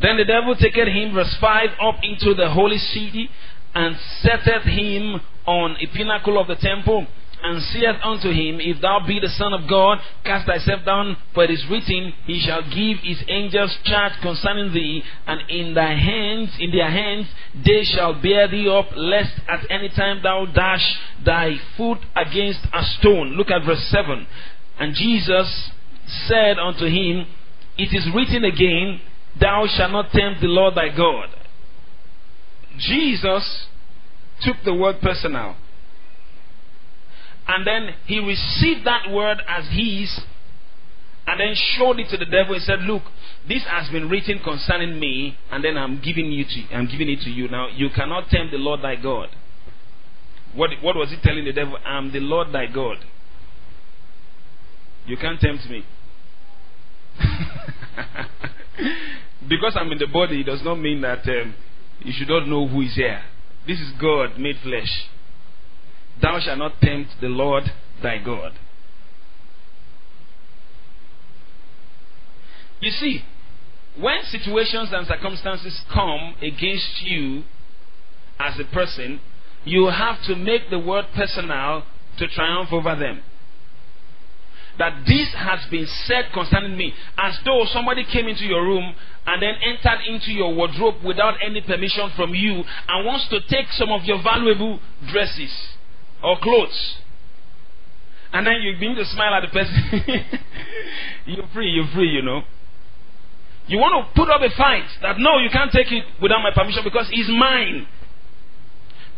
Then 0.00 0.18
the 0.18 0.24
devil 0.24 0.54
taketh 0.54 0.88
him, 0.88 1.14
verse 1.14 1.34
5, 1.40 1.68
up 1.80 1.96
into 2.02 2.34
the 2.34 2.50
holy 2.50 2.78
city 2.78 3.30
and 3.74 3.96
setteth 4.20 4.64
him 4.64 5.20
on 5.46 5.76
a 5.80 5.86
pinnacle 5.86 6.40
of 6.40 6.48
the 6.48 6.56
temple 6.56 7.06
and 7.42 7.62
saith 7.62 7.96
unto 8.02 8.30
him, 8.30 8.60
If 8.60 8.80
thou 8.80 9.00
be 9.06 9.20
the 9.20 9.28
Son 9.28 9.52
of 9.52 9.68
God, 9.68 9.98
cast 10.24 10.46
thyself 10.46 10.84
down, 10.84 11.16
for 11.34 11.44
it 11.44 11.50
is 11.50 11.64
written, 11.70 12.12
He 12.26 12.40
shall 12.40 12.62
give 12.62 12.98
his 13.02 13.22
angels 13.28 13.76
charge 13.84 14.12
concerning 14.22 14.72
thee, 14.72 15.02
and 15.26 15.48
in 15.50 15.74
thy 15.74 15.94
hands, 15.94 16.50
in 16.58 16.70
their 16.70 16.90
hands, 16.90 17.26
they 17.54 17.84
shall 17.84 18.20
bear 18.20 18.48
thee 18.48 18.68
up, 18.68 18.86
lest 18.96 19.32
at 19.48 19.70
any 19.70 19.88
time 19.90 20.20
thou 20.22 20.46
dash 20.46 20.98
thy 21.24 21.56
foot 21.76 21.98
against 22.14 22.60
a 22.72 22.82
stone. 22.98 23.36
Look 23.36 23.50
at 23.50 23.64
verse 23.64 23.86
7. 23.90 24.26
And 24.78 24.94
Jesus 24.94 25.70
said 26.26 26.58
unto 26.58 26.86
him, 26.86 27.26
It 27.76 27.94
is 27.94 28.08
written 28.14 28.44
again, 28.44 29.00
Thou 29.38 29.66
shalt 29.66 29.92
not 29.92 30.10
tempt 30.10 30.40
the 30.40 30.46
Lord 30.46 30.74
thy 30.74 30.88
God. 30.88 31.28
Jesus 32.78 33.66
took 34.42 34.56
the 34.64 34.74
word 34.74 35.00
personal. 35.00 35.56
And 37.48 37.66
then 37.66 37.94
he 38.06 38.18
received 38.18 38.86
that 38.86 39.10
word 39.10 39.38
as 39.48 39.66
his 39.70 40.20
and 41.26 41.40
then 41.40 41.54
showed 41.54 41.98
it 41.98 42.08
to 42.10 42.16
the 42.16 42.24
devil 42.24 42.54
and 42.54 42.62
said, 42.62 42.82
Look, 42.82 43.02
this 43.48 43.64
has 43.68 43.90
been 43.90 44.08
written 44.08 44.40
concerning 44.42 44.98
me, 44.98 45.36
and 45.50 45.64
then 45.64 45.76
I'm 45.76 46.00
giving 46.00 46.30
you 46.30 46.44
to 46.44 46.74
I'm 46.74 46.86
giving 46.86 47.08
it 47.08 47.20
to 47.22 47.30
you. 47.30 47.48
Now 47.48 47.68
you 47.68 47.88
cannot 47.94 48.28
tempt 48.28 48.52
the 48.52 48.58
Lord 48.58 48.82
thy 48.82 48.96
God. 48.96 49.28
What, 50.54 50.70
what 50.82 50.96
was 50.96 51.10
he 51.10 51.16
telling 51.22 51.44
the 51.44 51.52
devil? 51.52 51.76
I'm 51.84 52.12
the 52.12 52.20
Lord 52.20 52.52
thy 52.52 52.66
God. 52.66 52.96
You 55.04 55.16
can't 55.16 55.38
tempt 55.38 55.68
me. 55.68 55.84
because 59.48 59.76
I'm 59.76 59.92
in 59.92 59.98
the 59.98 60.06
body 60.06 60.40
it 60.40 60.44
does 60.44 60.62
not 60.64 60.76
mean 60.76 61.02
that 61.02 61.28
um, 61.28 61.54
you 62.00 62.12
should 62.16 62.28
not 62.28 62.48
know 62.48 62.66
who 62.66 62.82
is 62.82 62.94
here. 62.94 63.22
This 63.66 63.80
is 63.80 63.92
God 64.00 64.38
made 64.38 64.56
flesh. 64.62 65.08
Thou 66.20 66.40
shalt 66.40 66.58
not 66.58 66.80
tempt 66.80 67.20
the 67.20 67.28
Lord 67.28 67.64
thy 68.02 68.18
God. 68.18 68.52
You 72.80 72.90
see, 72.90 73.24
when 73.98 74.22
situations 74.24 74.90
and 74.92 75.06
circumstances 75.06 75.80
come 75.92 76.34
against 76.42 77.02
you 77.02 77.44
as 78.38 78.58
a 78.60 78.64
person, 78.64 79.20
you 79.64 79.86
have 79.86 80.22
to 80.24 80.36
make 80.36 80.70
the 80.70 80.78
word 80.78 81.06
personal 81.14 81.84
to 82.18 82.28
triumph 82.28 82.72
over 82.72 82.94
them. 82.94 83.22
That 84.78 85.04
this 85.06 85.32
has 85.34 85.60
been 85.70 85.86
said 86.04 86.26
concerning 86.34 86.76
me, 86.76 86.92
as 87.16 87.38
though 87.46 87.64
somebody 87.72 88.04
came 88.04 88.28
into 88.28 88.44
your 88.44 88.62
room 88.62 88.94
and 89.26 89.42
then 89.42 89.54
entered 89.64 90.04
into 90.06 90.32
your 90.32 90.54
wardrobe 90.54 91.02
without 91.02 91.34
any 91.42 91.62
permission 91.62 92.10
from 92.14 92.34
you 92.34 92.62
and 92.88 93.06
wants 93.06 93.26
to 93.30 93.40
take 93.48 93.72
some 93.72 93.90
of 93.90 94.04
your 94.04 94.22
valuable 94.22 94.78
dresses 95.10 95.50
or 96.22 96.38
clothes. 96.40 96.96
And 98.32 98.46
then 98.46 98.56
you 98.60 98.72
begin 98.74 98.96
to 98.96 99.04
smile 99.04 99.34
at 99.34 99.40
the 99.40 99.48
person. 99.48 100.38
you're 101.26 101.46
free, 101.54 101.70
you're 101.70 101.88
free, 101.94 102.08
you 102.08 102.22
know. 102.22 102.42
You 103.68 103.78
want 103.78 104.06
to 104.06 104.14
put 104.14 104.30
up 104.30 104.40
a 104.42 104.54
fight 104.56 104.86
that 105.02 105.18
no, 105.18 105.38
you 105.38 105.50
can't 105.50 105.72
take 105.72 105.90
it 105.90 106.04
without 106.20 106.40
my 106.42 106.50
permission 106.54 106.82
because 106.84 107.08
it's 107.10 107.30
mine. 107.30 107.86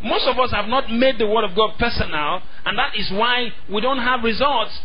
Most 0.03 0.27
of 0.29 0.39
us 0.39 0.53
have 0.53 0.67
not 0.67 0.91
made 0.91 1.19
the 1.19 1.27
Word 1.27 1.45
of 1.45 1.57
God 1.57 1.73
personal, 1.79 2.41
and 2.65 2.79
that 2.79 2.97
is 2.97 3.11
why 3.13 3.49
we 3.69 3.81
don't 3.81 3.99
have 3.99 4.23
results 4.23 4.81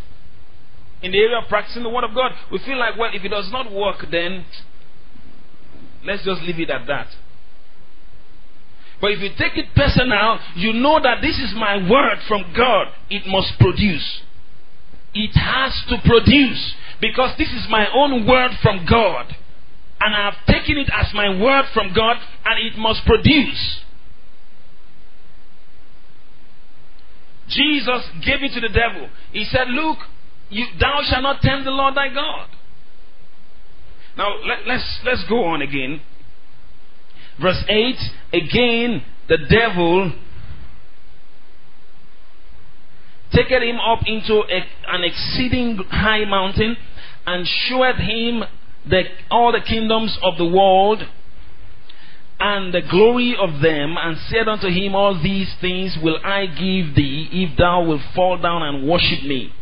in 1.01 1.12
the 1.12 1.20
area 1.20 1.38
of 1.38 1.48
practicing 1.48 1.84
the 1.84 1.89
Word 1.89 2.03
of 2.03 2.15
God. 2.15 2.32
We 2.51 2.60
feel 2.60 2.77
like, 2.77 2.98
well, 2.98 3.12
if 3.13 3.24
it 3.24 3.29
does 3.29 3.50
not 3.51 3.72
work, 3.72 4.05
then 4.10 4.46
let's 6.03 6.25
just 6.25 6.41
leave 6.41 6.60
it 6.60 6.70
at 6.70 6.88
that. 6.88 7.08
But 9.03 9.12
if 9.12 9.19
you 9.19 9.31
take 9.38 9.57
it 9.57 9.75
personal, 9.75 10.39
you 10.55 10.72
know 10.72 10.98
that 11.03 11.19
this 11.22 11.38
is 11.38 11.53
my 11.57 11.75
word 11.75 12.19
from 12.25 12.53
God. 12.55 12.88
It 13.10 13.27
must 13.27 13.60
produce. 13.60 14.22
It 15.13 15.36
has 15.36 15.75
to 15.89 15.98
produce. 16.07 16.74
Because 17.01 17.38
this 17.38 17.50
is 17.50 17.67
my 17.69 17.86
own 17.93 18.25
word 18.25 18.51
from 18.62 18.86
God. 18.89 19.36
And 20.00 20.15
I 20.15 20.31
have 20.31 20.45
taken 20.48 20.77
it 20.77 20.89
as 20.98 21.13
my 21.13 21.27
word 21.38 21.65
from 21.74 21.93
God, 21.93 22.15
and 22.45 22.65
it 22.65 22.79
must 22.79 23.05
produce. 23.05 23.81
Jesus 27.50 28.07
gave 28.25 28.41
it 28.41 28.53
to 28.53 28.62
the 28.62 28.69
devil. 28.69 29.10
He 29.33 29.43
said, 29.43 29.67
Look, 29.67 29.98
you, 30.50 30.65
thou 30.79 31.01
shalt 31.03 31.24
not 31.24 31.41
tempt 31.41 31.65
the 31.65 31.72
Lord 31.72 31.95
thy 31.95 32.07
God. 32.07 32.48
Now, 34.15 34.29
let, 34.48 34.65
let's, 34.65 35.01
let's 35.03 35.25
go 35.27 35.43
on 35.43 35.62
again. 35.62 36.00
Verse 37.41 37.63
8 37.67 37.95
Again, 38.33 39.03
the 39.27 39.37
devil 39.49 40.13
taketh 43.31 43.63
him 43.63 43.79
up 43.79 43.99
into 44.05 44.33
a, 44.33 44.65
an 44.87 45.03
exceeding 45.03 45.77
high 45.89 46.25
mountain 46.25 46.77
and 47.25 47.47
showeth 47.47 47.97
him 47.97 48.43
the, 48.87 49.03
all 49.31 49.51
the 49.51 49.61
kingdoms 49.61 50.17
of 50.21 50.37
the 50.37 50.45
world 50.45 51.03
and 52.39 52.73
the 52.73 52.81
glory 52.81 53.35
of 53.39 53.61
them, 53.61 53.95
and 53.97 54.17
said 54.27 54.49
unto 54.49 54.67
him, 54.67 54.95
All 54.95 55.17
these 55.21 55.53
things 55.61 55.97
will 56.03 56.17
I 56.25 56.45
give 56.45 56.93
thee, 56.93 57.29
if 57.31 57.57
thou 57.57 57.85
wilt 57.85 58.01
fall 58.13 58.37
down 58.37 58.61
and 58.63 58.85
worship 58.87 59.23
me. 59.23 59.53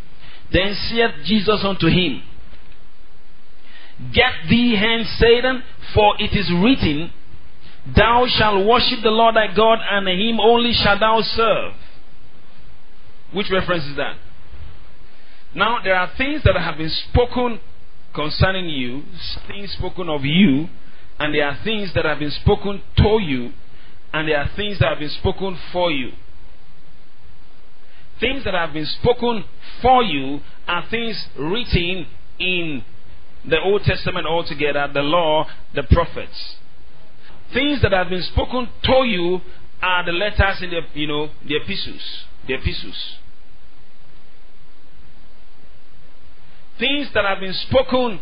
Then 0.52 0.74
said 0.74 1.24
Jesus 1.24 1.62
unto 1.64 1.88
him, 1.88 2.24
Get 4.12 4.50
thee 4.50 4.76
hence, 4.76 5.08
Satan, 5.20 5.62
for 5.94 6.16
it 6.18 6.36
is 6.36 6.52
written, 6.52 7.12
Thou 7.86 8.28
shalt 8.28 8.66
worship 8.66 9.02
the 9.02 9.10
Lord 9.10 9.36
thy 9.36 9.54
God, 9.54 9.80
and 9.90 10.08
him 10.08 10.40
only 10.40 10.74
shalt 10.74 11.00
thou 11.00 11.22
serve. 11.22 11.74
Which 13.34 13.50
reference 13.50 13.86
is 13.86 13.96
that? 13.96 14.18
Now, 15.56 15.80
there 15.84 15.96
are 15.96 16.12
things 16.18 16.44
that 16.44 16.56
have 16.56 16.78
been 16.78 16.90
spoken 16.90 17.60
concerning 18.14 18.70
you, 18.70 19.04
things 19.48 19.72
spoken 19.74 20.10
of 20.10 20.24
you, 20.24 20.70
and 21.20 21.34
there 21.34 21.48
are 21.48 21.58
things 21.64 21.94
that 21.94 22.06
have 22.06 22.20
been 22.20 22.32
spoken 22.32 22.82
to 22.98 23.20
you, 23.22 23.52
and 24.14 24.28
there 24.28 24.38
are 24.38 24.50
things 24.56 24.80
that 24.80 24.90
have 24.90 25.00
been 25.00 25.10
spoken 25.10 25.58
for 25.72 25.92
you. 25.92 26.12
Things 28.20 28.44
that 28.44 28.54
have 28.54 28.74
been 28.74 28.86
spoken 28.86 29.44
for 29.82 30.04
you 30.04 30.42
are 30.68 30.88
things 30.90 31.28
written 31.38 32.06
in 32.38 32.84
the 33.48 33.60
Old 33.60 33.84
Testament 33.84 34.28
altogether, 34.28 34.88
the 34.94 35.02
law, 35.02 35.48
the 35.74 35.84
prophets. 35.84 36.58
Things 37.54 37.82
that 37.82 37.92
have 37.92 38.10
been 38.10 38.24
spoken 38.24 38.70
to 38.84 39.04
you 39.06 39.42
are 39.82 40.06
the 40.06 40.12
letters 40.12 40.62
in 40.62 40.70
the 40.70 40.82
you 40.94 41.08
know 41.08 41.30
the 41.46 41.56
epistles. 41.56 42.26
The 42.48 42.54
epistles. 42.56 43.18
things 46.82 47.14
that 47.14 47.24
have 47.24 47.40
been 47.40 47.54
spoken 47.54 48.20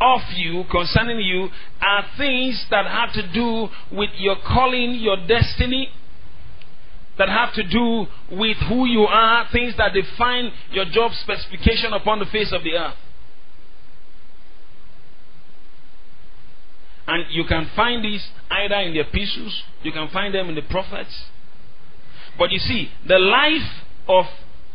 of 0.00 0.20
you, 0.34 0.64
concerning 0.70 1.20
you, 1.20 1.48
are 1.80 2.04
things 2.16 2.66
that 2.70 2.86
have 2.86 3.12
to 3.12 3.32
do 3.32 3.68
with 3.92 4.10
your 4.16 4.36
calling, 4.36 4.94
your 4.94 5.18
destiny, 5.26 5.90
that 7.18 7.28
have 7.28 7.52
to 7.54 7.62
do 7.62 8.06
with 8.30 8.56
who 8.68 8.86
you 8.86 9.02
are, 9.02 9.46
things 9.52 9.74
that 9.76 9.92
define 9.92 10.50
your 10.70 10.86
job 10.86 11.12
specification 11.22 11.92
upon 11.92 12.18
the 12.18 12.26
face 12.26 12.52
of 12.52 12.64
the 12.64 12.72
earth. 12.72 12.94
And 17.06 17.24
you 17.30 17.44
can 17.44 17.70
find 17.76 18.04
these 18.04 18.26
either 18.50 18.76
in 18.76 18.94
the 18.94 19.00
epistles, 19.00 19.62
you 19.82 19.92
can 19.92 20.08
find 20.08 20.34
them 20.34 20.48
in 20.48 20.54
the 20.54 20.62
prophets. 20.62 21.24
But 22.38 22.50
you 22.50 22.58
see, 22.58 22.90
the 23.06 23.18
life 23.18 23.84
of 24.08 24.26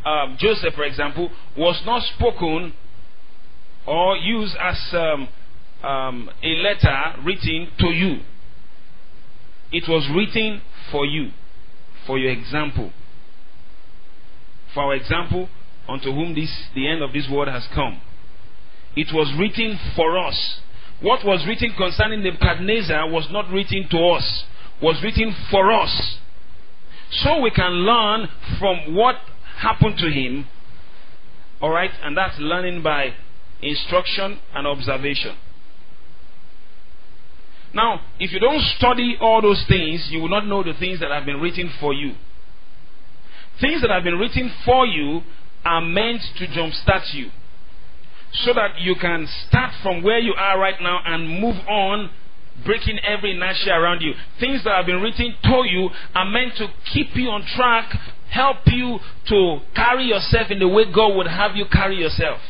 um, 0.04 0.36
Joseph, 0.38 0.74
for 0.74 0.84
example, 0.84 1.30
was 1.56 1.80
not 1.84 2.02
spoken 2.16 2.72
or 3.86 4.16
used 4.16 4.56
as 4.60 4.78
um, 4.92 5.28
um, 5.82 6.30
a 6.42 6.48
letter 6.48 7.14
written 7.24 7.68
to 7.78 7.86
you. 7.88 8.20
It 9.70 9.88
was 9.88 10.08
written 10.14 10.62
for 10.90 11.06
you, 11.06 11.30
for 12.06 12.18
your 12.18 12.30
example. 12.30 12.92
For 14.74 14.84
our 14.84 14.94
example, 14.94 15.48
unto 15.88 16.12
whom 16.12 16.34
this 16.34 16.50
the 16.74 16.88
end 16.88 17.02
of 17.02 17.12
this 17.12 17.28
world 17.30 17.48
has 17.48 17.66
come. 17.74 18.00
It 18.96 19.08
was 19.12 19.32
written 19.38 19.78
for 19.96 20.18
us. 20.18 20.60
What 21.02 21.24
was 21.24 21.44
written 21.46 21.74
concerning 21.76 22.22
Nebuchadnezzar 22.22 23.10
was 23.10 23.26
not 23.30 23.50
written 23.50 23.88
to 23.90 23.98
us, 24.08 24.44
was 24.80 25.02
written 25.02 25.34
for 25.50 25.72
us. 25.72 26.18
So 27.10 27.40
we 27.40 27.50
can 27.50 27.72
learn 27.72 28.28
from 28.58 28.94
what 28.94 29.16
happened 29.58 29.98
to 29.98 30.08
him. 30.08 30.46
Alright? 31.60 31.90
And 32.02 32.16
that's 32.16 32.38
learning 32.38 32.82
by 32.82 33.14
instruction 33.60 34.38
and 34.54 34.66
observation. 34.66 35.36
Now, 37.74 38.00
if 38.20 38.32
you 38.32 38.38
don't 38.38 38.60
study 38.78 39.16
all 39.20 39.42
those 39.42 39.64
things, 39.66 40.08
you 40.10 40.20
will 40.20 40.28
not 40.28 40.46
know 40.46 40.62
the 40.62 40.74
things 40.78 41.00
that 41.00 41.10
have 41.10 41.24
been 41.24 41.40
written 41.40 41.70
for 41.80 41.92
you. 41.92 42.14
Things 43.60 43.80
that 43.82 43.90
have 43.90 44.04
been 44.04 44.18
written 44.18 44.52
for 44.64 44.86
you 44.86 45.22
are 45.64 45.80
meant 45.80 46.20
to 46.38 46.46
jumpstart 46.46 47.12
you. 47.12 47.30
So 48.32 48.54
that 48.54 48.80
you 48.80 48.94
can 49.00 49.28
start 49.46 49.72
from 49.82 50.02
where 50.02 50.18
you 50.18 50.34
are 50.36 50.58
right 50.58 50.80
now 50.80 51.00
and 51.04 51.40
move 51.40 51.56
on, 51.68 52.10
breaking 52.64 52.98
every 53.00 53.32
inertia 53.32 53.72
around 53.72 54.00
you. 54.00 54.14
Things 54.40 54.64
that 54.64 54.74
have 54.74 54.86
been 54.86 55.02
written 55.02 55.34
to 55.42 55.62
you 55.68 55.90
are 56.14 56.24
meant 56.24 56.56
to 56.56 56.68
keep 56.92 57.14
you 57.14 57.28
on 57.28 57.44
track 57.54 57.92
help 58.30 58.58
you 58.66 58.98
to 59.28 59.58
carry 59.74 60.04
yourself 60.04 60.50
in 60.50 60.58
the 60.58 60.68
way 60.68 60.84
God 60.92 61.14
would 61.16 61.26
have 61.26 61.54
you 61.54 61.66
carry 61.70 61.96
yourself. 61.96 62.40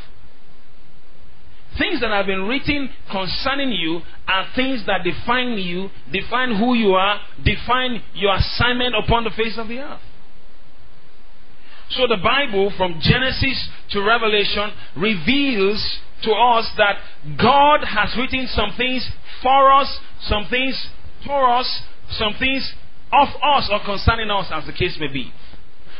Things 1.77 2.01
that 2.01 2.11
have 2.11 2.27
been 2.27 2.47
written 2.47 2.91
concerning 3.11 3.73
you 3.73 4.03
are 4.29 4.47
things 4.55 4.85
that 4.87 5.03
define 5.03 5.59
you, 5.59 5.89
define 6.12 6.57
who 6.57 6.75
you 6.75 6.93
are, 6.93 7.19
define 7.43 8.03
your 8.15 8.35
assignment 8.37 8.95
upon 8.95 9.25
the 9.25 9.31
face 9.31 9.57
of 9.59 9.69
the 9.69 9.79
earth. 9.79 10.01
So 11.97 12.07
the 12.07 12.17
Bible, 12.23 12.73
from 12.77 13.01
Genesis 13.01 13.69
to 13.91 14.03
Revelation, 14.03 14.73
reveals 14.97 15.99
to 16.23 16.33
us 16.33 16.71
that 16.77 16.99
God 17.39 17.85
has 17.85 18.17
written 18.17 18.47
some 18.49 18.73
things 18.77 19.09
for 19.43 19.73
us, 19.73 19.99
some 20.23 20.47
things 20.49 20.89
for 21.27 21.51
us, 21.51 21.83
some 22.11 22.35
things 22.39 22.73
of 23.13 23.29
us 23.43 23.69
or 23.71 23.81
concerning 23.85 24.31
us, 24.31 24.47
as 24.53 24.65
the 24.67 24.73
case 24.73 24.97
may 24.99 25.09
be. 25.09 25.33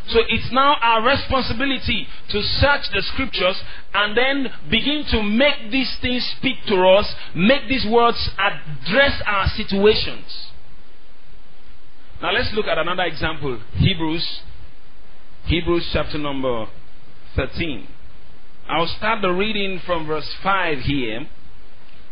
So 0.09 0.19
it's 0.29 0.51
now 0.51 0.77
our 0.81 1.07
responsibility 1.07 2.07
to 2.31 2.43
search 2.43 2.91
the 2.93 3.03
scriptures 3.03 3.63
and 3.95 4.17
then 4.17 4.53
begin 4.71 5.05
to 5.11 5.23
make 5.23 5.71
these 5.71 5.97
things 6.01 6.25
speak 6.39 6.57
to 6.69 6.77
us, 6.89 7.15
make 7.35 7.69
these 7.69 7.87
words 7.89 8.31
address 8.39 9.23
our 9.27 9.47
situations. 9.49 10.49
Now 12.21 12.33
let's 12.33 12.53
look 12.55 12.67
at 12.67 12.79
another 12.79 13.05
example 13.05 13.61
Hebrews, 13.75 14.41
Hebrews 15.47 15.91
chapter 15.93 16.19
number 16.19 16.67
13. 17.37 17.89
I'll 18.69 18.87
start 18.87 19.23
the 19.23 19.31
reading 19.31 19.81
from 19.85 20.07
verse 20.07 20.31
5 20.43 20.79
here. 20.81 21.27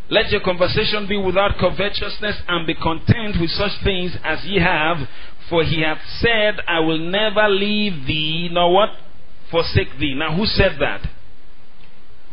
Let 0.09 0.29
your 0.29 0.41
conversation 0.41 1.07
be 1.07 1.17
without 1.17 1.57
covetousness 1.57 2.41
and 2.47 2.67
be 2.67 2.75
content 2.75 3.39
with 3.39 3.49
such 3.51 3.71
things 3.83 4.15
as 4.23 4.43
ye 4.43 4.59
have. 4.59 5.07
For 5.49 5.63
he 5.63 5.81
hath 5.81 6.01
said, 6.19 6.59
I 6.67 6.79
will 6.79 6.99
never 6.99 7.47
leave 7.47 8.05
thee, 8.05 8.49
nor 8.51 8.73
what? 8.73 8.89
Forsake 9.49 9.97
thee. 9.97 10.13
Now 10.13 10.35
who 10.35 10.45
said 10.45 10.77
that? 10.79 11.07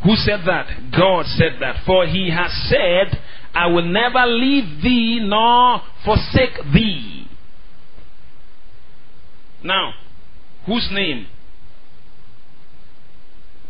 Who 0.05 0.17
said 0.17 0.41
that? 0.47 0.91
God 0.97 1.27
said 1.27 1.59
that. 1.61 1.85
For 1.87 2.07
he 2.07 2.31
has 2.31 2.53
said, 2.69 3.21
I 3.55 3.67
will 3.67 3.87
never 3.87 4.27
leave 4.27 4.83
thee 4.83 5.21
nor 5.23 5.81
forsake 6.05 6.73
thee. 6.73 7.29
Now, 9.63 9.95
whose 10.69 10.89
name 10.93 11.27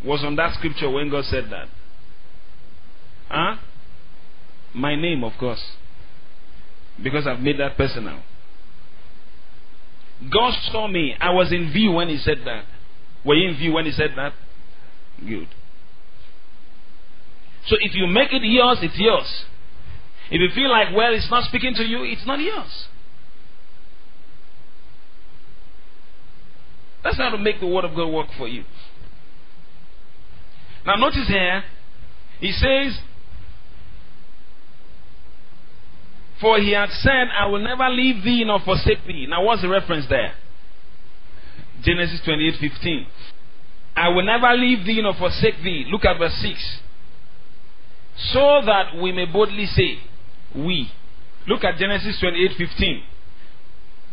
was 0.04 0.22
on 0.24 0.36
that 0.36 0.54
scripture 0.54 0.90
when 0.90 1.10
God 1.10 1.24
said 1.24 1.44
that? 1.50 1.68
Huh? 3.28 3.56
My 4.74 4.94
name, 4.94 5.22
of 5.24 5.32
course. 5.38 5.62
Because 7.02 7.26
I've 7.26 7.40
made 7.40 7.58
that 7.60 7.76
personal. 7.76 8.20
God 10.30 10.52
saw 10.72 10.88
me. 10.88 11.14
I 11.20 11.30
was 11.30 11.52
in 11.52 11.72
view 11.72 11.92
when 11.92 12.08
He 12.08 12.18
said 12.18 12.38
that. 12.44 12.64
Were 13.24 13.34
you 13.34 13.50
in 13.50 13.56
view 13.56 13.72
when 13.72 13.86
He 13.86 13.92
said 13.92 14.10
that? 14.16 14.32
Good. 15.20 15.48
So 17.66 17.76
if 17.80 17.94
you 17.94 18.06
make 18.06 18.32
it 18.32 18.42
yours, 18.42 18.78
it's 18.82 18.98
yours. 18.98 19.44
If 20.30 20.40
you 20.40 20.48
feel 20.54 20.70
like, 20.70 20.88
well, 20.94 21.14
it's 21.14 21.30
not 21.30 21.44
speaking 21.44 21.74
to 21.74 21.84
you, 21.84 22.02
it's 22.04 22.26
not 22.26 22.40
yours. 22.40 22.88
That's 27.02 27.16
how 27.16 27.30
to 27.30 27.38
make 27.38 27.60
the 27.60 27.66
Word 27.66 27.84
of 27.84 27.94
God 27.94 28.08
work 28.08 28.28
for 28.36 28.48
you. 28.48 28.64
Now, 30.86 30.96
notice 30.96 31.28
here, 31.28 31.62
he 32.40 32.52
says, 32.52 32.98
For 36.40 36.58
he 36.58 36.72
had 36.72 36.90
said, 36.90 37.28
I 37.36 37.46
will 37.46 37.62
never 37.62 37.88
leave 37.88 38.24
thee 38.24 38.44
nor 38.44 38.60
forsake 38.60 39.04
thee. 39.06 39.26
Now, 39.28 39.42
what's 39.42 39.62
the 39.62 39.68
reference 39.68 40.06
there? 40.08 40.34
Genesis 41.82 42.20
28 42.24 42.60
15. 42.60 43.06
I 43.96 44.08
will 44.08 44.24
never 44.24 44.56
leave 44.56 44.86
thee 44.86 45.00
nor 45.02 45.14
forsake 45.14 45.62
thee. 45.62 45.86
Look 45.90 46.04
at 46.04 46.18
verse 46.18 46.34
6. 46.40 46.80
So 48.32 48.60
that 48.66 48.96
we 49.00 49.12
may 49.12 49.26
boldly 49.26 49.66
say, 49.66 49.98
We. 50.54 50.90
Look 51.46 51.64
at 51.64 51.78
Genesis 51.78 52.18
28 52.20 52.56
15. 52.56 53.02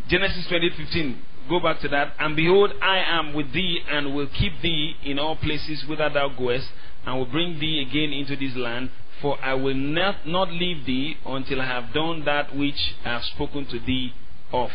Genesis 0.07 0.47
28 0.47 0.73
15. 0.77 1.21
Go 1.49 1.59
back 1.59 1.79
to 1.81 1.87
that. 1.89 2.13
And 2.19 2.35
behold, 2.35 2.71
I 2.81 2.97
am 2.97 3.33
with 3.33 3.53
thee 3.53 3.81
and 3.89 4.15
will 4.15 4.27
keep 4.27 4.61
thee 4.61 4.95
in 5.03 5.19
all 5.19 5.35
places 5.35 5.85
whither 5.87 6.09
thou 6.09 6.29
goest, 6.29 6.67
and 7.05 7.17
will 7.17 7.25
bring 7.25 7.59
thee 7.59 7.85
again 7.87 8.11
into 8.11 8.35
this 8.35 8.55
land. 8.55 8.89
For 9.21 9.39
I 9.41 9.53
will 9.53 9.75
not, 9.75 10.27
not 10.27 10.51
leave 10.51 10.85
thee 10.85 11.17
until 11.25 11.61
I 11.61 11.65
have 11.65 11.93
done 11.93 12.25
that 12.25 12.55
which 12.55 12.95
I 13.05 13.09
have 13.09 13.23
spoken 13.23 13.65
to 13.67 13.79
thee 13.79 14.13
of. 14.51 14.69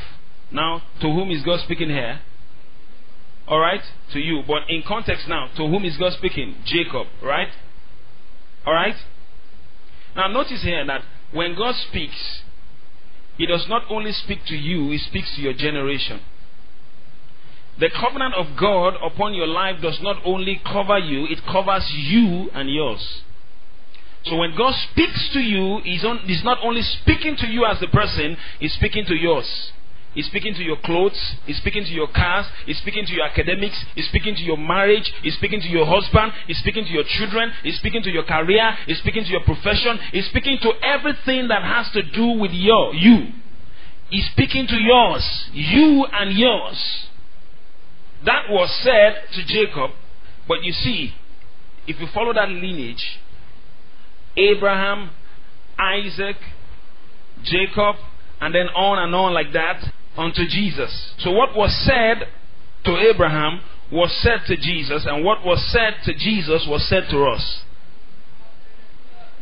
Now, 0.51 0.83
to 1.01 1.13
whom 1.13 1.31
is 1.31 1.43
God 1.43 1.61
speaking 1.61 1.91
here? 1.91 2.21
Alright? 3.47 3.83
To 4.13 4.21
you. 4.21 4.43
But 4.47 4.63
in 4.69 4.83
context 4.83 5.29
now, 5.29 5.49
to 5.57 5.67
whom 5.69 5.85
is 5.85 5.97
God 5.97 6.13
speaking? 6.15 6.57
Jacob, 6.65 7.09
right? 7.23 7.49
Alright? 8.67 8.97
Now, 10.17 10.29
notice 10.29 10.63
here 10.63 10.85
that 10.87 11.03
when 11.33 11.57
God 11.57 11.75
speaks, 11.75 12.43
He 13.37 13.47
does 13.47 13.67
not 13.69 13.83
only 13.91 14.13
speak 14.13 14.45
to 14.47 14.57
you, 14.57 14.91
He 14.91 14.99
speaks 14.99 15.35
to 15.37 15.43
your 15.43 15.53
generation. 15.53 16.21
The 17.79 17.91
covenant 17.91 18.35
of 18.35 18.57
God 18.57 18.95
upon 19.03 19.35
your 19.35 19.47
life 19.47 19.81
does 19.81 20.01
not 20.03 20.17
only 20.25 20.61
cover 20.65 20.99
you, 20.99 21.27
it 21.27 21.45
covers 21.47 21.91
you 21.91 22.51
and 22.53 22.71
yours. 22.71 23.23
So 24.25 24.37
when 24.37 24.55
God 24.55 24.75
speaks 24.91 25.31
to 25.33 25.41
you, 25.41 25.81
he's, 25.83 26.05
on, 26.05 26.19
he's 26.27 26.45
not 26.45 26.59
only 26.63 26.83
speaking 26.83 27.37
to 27.37 27.47
you 27.47 27.65
as 27.65 27.81
a 27.81 27.87
person, 27.87 28.37
He's 28.59 28.75
speaking 28.75 29.07
to 29.07 29.15
yours. 29.15 29.73
He's 30.13 30.27
speaking 30.27 30.55
to 30.55 30.63
your 30.63 30.77
clothes. 30.77 31.37
He's 31.47 31.57
speaking 31.59 31.85
to 31.85 31.91
your 31.93 32.09
cars. 32.09 32.45
He's 32.67 32.79
speaking 32.79 33.07
to 33.07 33.13
your 33.13 33.25
academics. 33.25 33.83
He's 33.95 34.09
speaking 34.09 34.35
to 34.35 34.43
your 34.43 34.57
marriage. 34.57 35.11
He's 35.23 35.35
speaking 35.35 35.61
to 35.61 35.69
your 35.69 35.87
husband. 35.87 36.33
He's 36.49 36.59
speaking 36.59 36.85
to 36.85 36.91
your 36.91 37.05
children. 37.05 37.53
He's 37.63 37.79
speaking 37.79 38.03
to 38.03 38.11
your 38.11 38.25
career. 38.25 38.77
He's 38.87 38.99
speaking 38.99 39.25
to 39.25 39.31
your 39.31 39.43
profession. 39.43 39.99
He's 40.13 40.27
speaking 40.27 40.59
to 40.63 40.73
everything 40.83 41.49
that 41.49 41.63
has 41.63 41.91
to 41.93 42.03
do 42.03 42.27
with 42.41 42.51
your 42.51 42.93
you. 42.95 43.29
He's 44.11 44.27
speaking 44.33 44.67
to 44.67 44.77
yours, 44.77 45.51
you 45.53 46.05
and 46.07 46.37
yours. 46.37 47.07
That 48.25 48.51
was 48.51 48.71
said 48.83 49.23
to 49.35 49.47
Jacob, 49.47 49.91
but 50.47 50.63
you 50.63 50.73
see, 50.73 51.15
if 51.87 51.99
you 52.01 52.07
follow 52.13 52.33
that 52.35 52.49
lineage, 52.49 53.21
Abraham, 54.37 55.11
Isaac, 55.79 56.37
Jacob, 57.43 57.97
and 58.41 58.55
then 58.55 58.69
on 58.69 58.99
and 58.99 59.15
on 59.15 59.33
like 59.33 59.53
that 59.53 59.83
unto 60.17 60.47
Jesus. 60.47 61.15
So 61.19 61.31
what 61.31 61.57
was 61.57 61.75
said 61.87 62.29
to 62.85 62.97
Abraham 62.99 63.61
was 63.91 64.15
said 64.23 64.41
to 64.47 64.57
Jesus, 64.57 65.05
and 65.07 65.25
what 65.25 65.45
was 65.45 65.65
said 65.73 66.05
to 66.05 66.15
Jesus 66.15 66.67
was 66.69 66.87
said 66.89 67.05
to 67.11 67.25
us. 67.25 67.63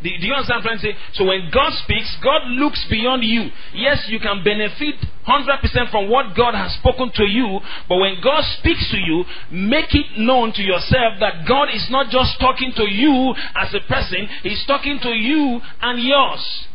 Do, 0.02 0.08
you 0.08 0.32
understand 0.32 0.62
what 0.62 0.78
I'm? 0.78 0.94
So 1.14 1.24
when 1.24 1.50
God 1.52 1.72
speaks, 1.82 2.16
God 2.22 2.46
looks 2.46 2.84
beyond 2.88 3.24
you. 3.24 3.50
Yes, 3.74 4.06
you 4.08 4.20
can 4.20 4.44
benefit 4.44 4.94
100% 5.26 5.90
from 5.90 6.08
what 6.08 6.36
God 6.36 6.54
has 6.54 6.72
spoken 6.74 7.10
to 7.14 7.24
you, 7.24 7.58
but 7.88 7.98
when 7.98 8.16
God 8.22 8.44
speaks 8.58 8.88
to 8.92 8.96
you, 8.96 9.24
make 9.50 9.92
it 9.94 10.18
known 10.18 10.52
to 10.52 10.62
yourself 10.62 11.18
that 11.18 11.46
God 11.48 11.68
is 11.74 11.88
not 11.90 12.10
just 12.10 12.38
talking 12.38 12.72
to 12.76 12.84
you 12.88 13.34
as 13.56 13.74
a 13.74 13.80
person, 13.90 14.28
He's 14.42 14.64
talking 14.66 15.00
to 15.02 15.10
you 15.10 15.60
and 15.82 16.02
yours. 16.02 16.66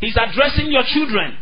He's 0.00 0.16
addressing 0.16 0.72
your 0.72 0.82
children. 0.84 1.38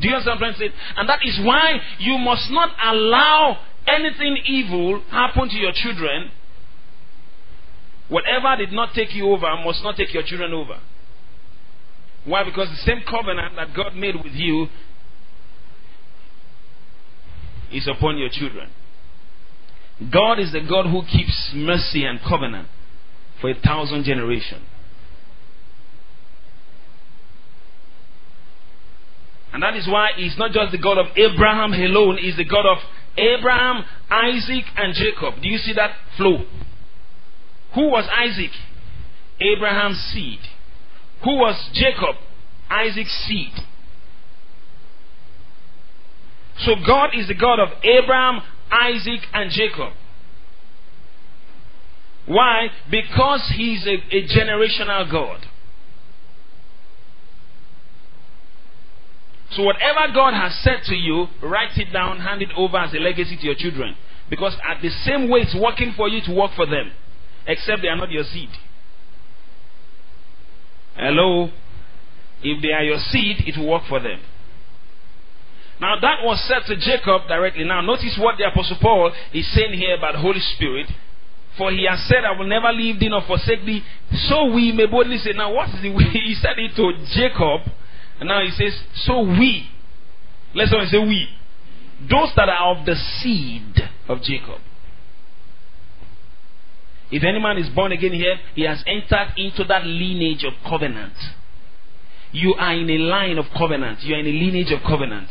Do 0.00 0.08
you 0.08 0.14
understand 0.14 0.40
what 0.40 0.54
I'm? 0.54 0.72
And 0.96 1.08
that 1.08 1.20
is 1.24 1.40
why 1.42 1.80
you 1.98 2.18
must 2.18 2.50
not 2.50 2.70
allow 2.84 3.58
anything 3.86 4.38
evil 4.46 5.02
happen 5.10 5.48
to 5.48 5.56
your 5.56 5.72
children 5.74 6.30
Whatever 8.12 8.56
did 8.58 8.72
not 8.72 8.90
take 8.94 9.14
you 9.14 9.30
over 9.30 9.46
must 9.64 9.82
not 9.82 9.96
take 9.96 10.12
your 10.12 10.22
children 10.22 10.52
over. 10.52 10.78
Why? 12.26 12.44
Because 12.44 12.68
the 12.68 12.76
same 12.84 13.02
covenant 13.08 13.56
that 13.56 13.74
God 13.74 13.96
made 13.96 14.16
with 14.16 14.34
you 14.34 14.66
is 17.72 17.88
upon 17.88 18.18
your 18.18 18.28
children. 18.30 18.68
God 20.12 20.38
is 20.38 20.52
the 20.52 20.60
God 20.60 20.90
who 20.90 21.00
keeps 21.10 21.52
mercy 21.54 22.04
and 22.04 22.20
covenant 22.20 22.68
for 23.40 23.48
a 23.48 23.54
thousand 23.54 24.04
generations. 24.04 24.66
And 29.54 29.62
that 29.62 29.74
is 29.74 29.88
why 29.88 30.10
He's 30.16 30.36
not 30.36 30.52
just 30.52 30.72
the 30.72 30.78
God 30.78 30.98
of 30.98 31.06
Abraham 31.16 31.72
alone, 31.72 32.18
He's 32.20 32.36
the 32.36 32.44
God 32.44 32.66
of 32.66 32.76
Abraham, 33.16 33.84
Isaac, 34.10 34.64
and 34.76 34.92
Jacob. 34.92 35.40
Do 35.42 35.48
you 35.48 35.56
see 35.56 35.72
that 35.72 35.92
flow? 36.18 36.44
Who 37.74 37.88
was 37.88 38.08
Isaac? 38.12 38.50
Abraham's 39.40 39.98
seed. 40.12 40.40
Who 41.24 41.36
was 41.36 41.70
Jacob? 41.72 42.16
Isaac's 42.70 43.12
seed. 43.26 43.52
So 46.58 46.74
God 46.86 47.10
is 47.14 47.28
the 47.28 47.34
God 47.34 47.58
of 47.58 47.68
Abraham, 47.82 48.42
Isaac, 48.70 49.20
and 49.32 49.50
Jacob. 49.50 49.92
Why? 52.26 52.68
Because 52.90 53.52
He's 53.56 53.86
a, 53.86 53.94
a 54.14 54.28
generational 54.28 55.10
God. 55.10 55.46
So 59.50 59.64
whatever 59.64 60.12
God 60.14 60.32
has 60.34 60.54
said 60.62 60.82
to 60.86 60.94
you, 60.94 61.26
write 61.42 61.76
it 61.76 61.92
down, 61.92 62.20
hand 62.20 62.42
it 62.42 62.48
over 62.56 62.78
as 62.78 62.94
a 62.94 62.98
legacy 62.98 63.36
to 63.36 63.44
your 63.44 63.54
children. 63.54 63.96
Because 64.30 64.56
at 64.66 64.80
the 64.80 64.88
same 64.88 65.28
way 65.28 65.40
it's 65.40 65.54
working 65.54 65.92
for 65.94 66.08
you 66.08 66.22
to 66.22 66.32
work 66.32 66.52
for 66.56 66.64
them 66.64 66.92
except 67.46 67.82
they 67.82 67.88
are 67.88 67.96
not 67.96 68.10
your 68.10 68.24
seed. 68.24 68.50
Hello? 70.94 71.50
If 72.42 72.62
they 72.62 72.72
are 72.72 72.82
your 72.82 72.98
seed, 72.98 73.44
it 73.46 73.56
will 73.58 73.68
work 73.68 73.84
for 73.88 74.00
them. 74.00 74.20
Now 75.80 75.98
that 76.00 76.22
was 76.22 76.38
said 76.46 76.62
to 76.66 76.76
Jacob 76.78 77.26
directly. 77.26 77.64
Now 77.64 77.80
notice 77.80 78.16
what 78.18 78.38
the 78.38 78.46
Apostle 78.46 78.78
Paul 78.80 79.12
is 79.32 79.52
saying 79.52 79.72
here 79.74 79.96
about 79.96 80.12
the 80.12 80.20
Holy 80.20 80.40
Spirit. 80.54 80.86
For 81.58 81.70
he 81.70 81.86
has 81.88 82.00
said, 82.08 82.24
I 82.24 82.36
will 82.38 82.46
never 82.46 82.72
leave 82.72 82.98
thee 82.98 83.08
nor 83.08 83.22
forsake 83.26 83.64
thee. 83.66 83.82
So 84.28 84.46
we 84.52 84.72
may 84.72 84.86
boldly 84.86 85.18
say, 85.18 85.32
now 85.32 85.52
what 85.52 85.68
is 85.68 85.82
the 85.82 85.90
way? 85.90 86.04
He 86.12 86.34
said 86.34 86.56
it 86.56 86.74
to 86.76 86.92
Jacob. 87.14 87.68
And 88.20 88.28
now 88.28 88.40
he 88.42 88.50
says, 88.50 88.78
so 89.04 89.20
we. 89.22 89.68
Let's 90.54 90.70
say 90.70 90.98
we. 90.98 91.28
Those 92.08 92.32
that 92.36 92.48
are 92.48 92.76
of 92.76 92.86
the 92.86 92.94
seed 92.94 93.74
of 94.08 94.22
Jacob. 94.22 94.60
If 97.12 97.22
any 97.22 97.38
man 97.38 97.58
is 97.58 97.68
born 97.68 97.92
again 97.92 98.14
here, 98.14 98.36
he 98.54 98.62
has 98.62 98.82
entered 98.86 99.34
into 99.36 99.64
that 99.64 99.84
lineage 99.84 100.44
of 100.44 100.54
covenant. 100.66 101.12
You 102.32 102.54
are 102.54 102.72
in 102.72 102.88
a 102.88 102.98
line 102.98 103.36
of 103.36 103.44
covenant. 103.56 104.00
You 104.00 104.14
are 104.14 104.18
in 104.18 104.26
a 104.26 104.30
lineage 104.32 104.72
of 104.72 104.80
covenant. 104.82 105.28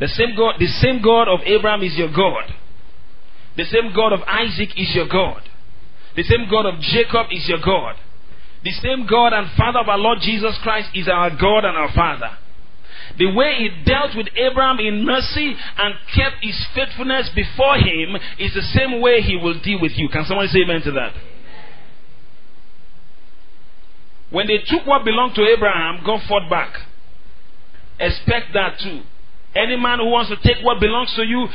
The 0.00 0.08
same 0.08 0.34
God, 0.36 0.56
the 0.58 0.66
same 0.66 1.00
God 1.00 1.28
of 1.28 1.40
Abraham 1.46 1.82
is 1.82 1.94
your 1.96 2.10
God. 2.10 2.52
The 3.56 3.64
same 3.64 3.94
God 3.94 4.12
of 4.12 4.20
Isaac 4.26 4.70
is 4.76 4.90
your 4.94 5.06
God. 5.06 5.42
The 6.16 6.24
same 6.24 6.50
God 6.50 6.66
of 6.66 6.80
Jacob 6.80 7.26
is 7.30 7.46
your 7.48 7.60
God. 7.64 7.94
The 8.64 8.72
same 8.72 9.06
God 9.08 9.32
and 9.32 9.50
Father 9.56 9.78
of 9.78 9.88
our 9.88 9.98
Lord 9.98 10.18
Jesus 10.20 10.58
Christ 10.62 10.90
is 10.94 11.08
our 11.08 11.30
God 11.30 11.64
and 11.64 11.76
our 11.76 11.92
Father. 11.94 12.30
The 13.18 13.32
way 13.32 13.54
he 13.58 13.68
dealt 13.84 14.16
with 14.16 14.28
Abraham 14.36 14.78
in 14.80 15.04
mercy 15.04 15.54
and 15.78 15.94
kept 16.14 16.42
his 16.42 16.56
faithfulness 16.74 17.30
before 17.34 17.76
him 17.76 18.16
is 18.38 18.54
the 18.54 18.62
same 18.62 19.00
way 19.00 19.20
he 19.20 19.36
will 19.36 19.60
deal 19.60 19.80
with 19.80 19.92
you. 19.96 20.08
Can 20.08 20.24
someone 20.24 20.48
say 20.48 20.60
amen 20.60 20.82
to 20.82 20.92
that? 20.92 21.12
When 24.30 24.46
they 24.46 24.58
took 24.66 24.86
what 24.86 25.04
belonged 25.04 25.34
to 25.34 25.42
Abraham, 25.42 26.00
God 26.06 26.20
fought 26.26 26.48
back. 26.48 26.74
Expect 28.00 28.54
that 28.54 28.78
too. 28.82 29.02
Any 29.54 29.76
man 29.76 29.98
who 29.98 30.06
wants 30.06 30.30
to 30.30 30.36
take 30.36 30.64
what 30.64 30.80
belongs 30.80 31.12
to 31.16 31.22
you, 31.22 31.46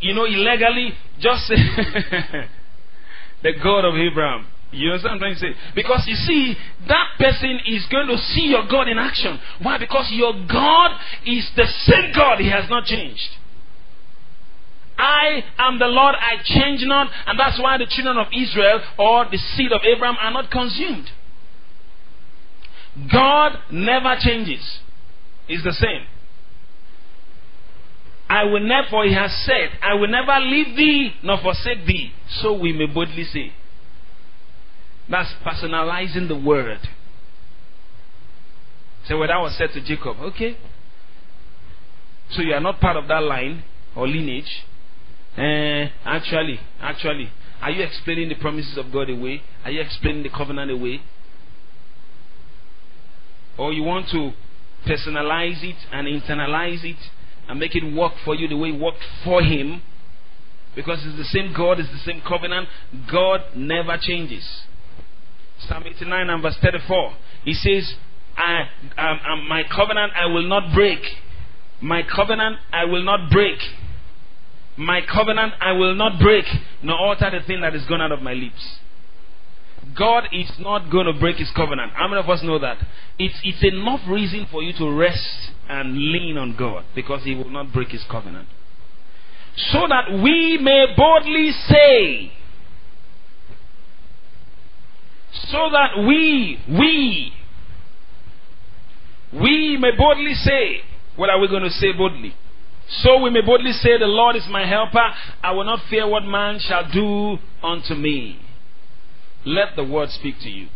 you 0.00 0.14
know, 0.14 0.24
illegally, 0.24 0.92
just 1.20 1.46
say, 1.46 1.54
the 3.42 3.52
God 3.62 3.84
of 3.84 3.94
Abraham. 3.94 4.46
You 4.74 4.90
understand 4.90 5.20
what 5.20 5.26
I'm 5.26 5.34
trying 5.34 5.34
to 5.34 5.40
say? 5.40 5.72
Because 5.74 6.04
you 6.06 6.16
see, 6.16 6.56
that 6.88 7.08
person 7.18 7.60
is 7.66 7.86
going 7.90 8.08
to 8.08 8.18
see 8.18 8.48
your 8.48 8.66
God 8.66 8.88
in 8.88 8.98
action. 8.98 9.38
Why? 9.62 9.78
Because 9.78 10.10
your 10.10 10.32
God 10.32 10.90
is 11.24 11.48
the 11.56 11.66
same 11.66 12.12
God. 12.14 12.40
He 12.40 12.50
has 12.50 12.68
not 12.68 12.84
changed. 12.84 13.28
I 14.96 15.42
am 15.58 15.78
the 15.78 15.86
Lord, 15.86 16.14
I 16.14 16.36
change 16.44 16.82
not, 16.84 17.10
and 17.26 17.38
that's 17.38 17.60
why 17.60 17.78
the 17.78 17.86
children 17.88 18.16
of 18.16 18.28
Israel 18.32 18.80
or 18.96 19.26
the 19.28 19.38
seed 19.38 19.72
of 19.72 19.80
Abraham 19.82 20.16
are 20.20 20.30
not 20.30 20.50
consumed. 20.50 21.10
God 23.10 23.58
never 23.72 24.16
changes. 24.20 24.78
He's 25.48 25.64
the 25.64 25.72
same. 25.72 26.06
I 28.28 28.44
will 28.44 28.60
never, 28.60 29.04
he 29.04 29.14
has 29.14 29.32
said, 29.44 29.78
I 29.82 29.94
will 29.94 30.08
never 30.08 30.38
leave 30.40 30.76
thee 30.76 31.12
nor 31.22 31.38
forsake 31.38 31.86
thee. 31.86 32.12
So 32.40 32.52
we 32.52 32.72
may 32.72 32.86
boldly 32.86 33.24
say. 33.24 33.52
That's 35.08 35.32
personalizing 35.44 36.28
the 36.28 36.36
word. 36.36 36.80
So 39.06 39.18
when 39.18 39.28
that 39.28 39.38
was 39.38 39.56
said 39.56 39.70
to 39.74 39.80
Jacob, 39.82 40.16
okay. 40.20 40.56
So 42.30 42.42
you 42.42 42.54
are 42.54 42.60
not 42.60 42.80
part 42.80 42.96
of 42.96 43.06
that 43.08 43.22
line 43.22 43.64
or 43.94 44.08
lineage. 44.08 44.64
Uh, 45.36 45.90
actually, 46.04 46.60
actually, 46.80 47.30
are 47.60 47.70
you 47.70 47.82
explaining 47.82 48.28
the 48.28 48.34
promises 48.36 48.78
of 48.78 48.92
God 48.92 49.10
away? 49.10 49.42
Are 49.64 49.70
you 49.70 49.80
explaining 49.80 50.22
the 50.22 50.30
covenant 50.30 50.70
away? 50.70 51.02
Or 53.58 53.72
you 53.72 53.82
want 53.82 54.08
to 54.10 54.32
personalize 54.86 55.62
it 55.62 55.76
and 55.92 56.06
internalize 56.06 56.84
it 56.84 56.96
and 57.48 57.58
make 57.58 57.74
it 57.74 57.84
work 57.94 58.12
for 58.24 58.34
you 58.34 58.48
the 58.48 58.56
way 58.56 58.70
it 58.70 58.80
worked 58.80 59.04
for 59.22 59.42
him? 59.42 59.82
Because 60.74 61.04
it's 61.04 61.16
the 61.16 61.24
same 61.24 61.52
God, 61.56 61.78
it's 61.78 61.90
the 61.90 61.98
same 61.98 62.22
covenant. 62.26 62.68
God 63.10 63.42
never 63.54 63.96
changes. 64.00 64.44
Psalm 65.58 65.84
89 65.86 66.30
and 66.30 66.42
verse 66.42 66.56
34. 66.62 67.12
He 67.44 67.54
says, 67.54 67.94
I, 68.36 68.68
um, 68.98 69.20
um, 69.26 69.48
My 69.48 69.62
covenant 69.64 70.12
I 70.14 70.26
will 70.26 70.46
not 70.46 70.74
break. 70.74 71.00
My 71.80 72.02
covenant 72.02 72.56
I 72.72 72.84
will 72.84 73.02
not 73.02 73.30
break. 73.30 73.58
My 74.76 75.00
covenant 75.02 75.54
I 75.60 75.72
will 75.72 75.94
not 75.94 76.20
break, 76.20 76.44
nor 76.82 76.96
alter 76.98 77.30
the 77.30 77.46
thing 77.46 77.60
that 77.60 77.74
is 77.74 77.84
gone 77.86 78.00
out 78.00 78.10
of 78.10 78.22
my 78.22 78.32
lips. 78.32 78.78
God 79.96 80.24
is 80.32 80.50
not 80.58 80.90
going 80.90 81.06
to 81.06 81.12
break 81.12 81.36
his 81.36 81.50
covenant. 81.54 81.92
How 81.92 82.08
many 82.08 82.20
of 82.20 82.28
us 82.28 82.42
know 82.42 82.58
that? 82.58 82.78
It's, 83.18 83.38
it's 83.44 83.62
enough 83.62 84.00
reason 84.08 84.46
for 84.50 84.62
you 84.62 84.72
to 84.78 84.90
rest 84.90 85.52
and 85.68 85.96
lean 85.96 86.38
on 86.38 86.56
God 86.56 86.84
because 86.94 87.22
he 87.24 87.34
will 87.34 87.50
not 87.50 87.72
break 87.72 87.90
his 87.90 88.02
covenant. 88.10 88.48
So 89.56 89.86
that 89.88 90.10
we 90.22 90.58
may 90.60 90.86
boldly 90.96 91.52
say, 91.68 92.32
so 95.54 95.70
that 95.70 95.98
we, 95.98 96.58
we, 96.68 97.32
we 99.32 99.76
may 99.76 99.92
boldly 99.96 100.34
say, 100.34 100.80
what 101.14 101.30
are 101.30 101.38
we 101.38 101.46
going 101.46 101.62
to 101.62 101.70
say 101.70 101.92
boldly? 101.92 102.34
So 102.88 103.20
we 103.20 103.30
may 103.30 103.40
boldly 103.40 103.72
say, 103.72 103.96
The 103.98 104.06
Lord 104.06 104.36
is 104.36 104.46
my 104.50 104.66
helper. 104.66 105.14
I 105.42 105.52
will 105.52 105.64
not 105.64 105.80
fear 105.88 106.08
what 106.08 106.24
man 106.24 106.58
shall 106.58 106.90
do 106.90 107.38
unto 107.62 107.94
me. 107.94 108.40
Let 109.46 109.76
the 109.76 109.84
word 109.84 110.10
speak 110.10 110.40
to 110.40 110.50
you. 110.50 110.68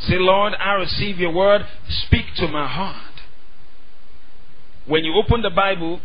Say, 0.00 0.16
Lord, 0.18 0.54
I 0.58 0.72
receive 0.72 1.18
your 1.18 1.32
word. 1.32 1.62
Speak 1.88 2.26
to 2.36 2.48
my 2.48 2.66
heart. 2.66 3.14
When 4.86 5.04
you 5.04 5.14
open 5.14 5.42
the 5.42 5.50
Bible, 5.50 6.00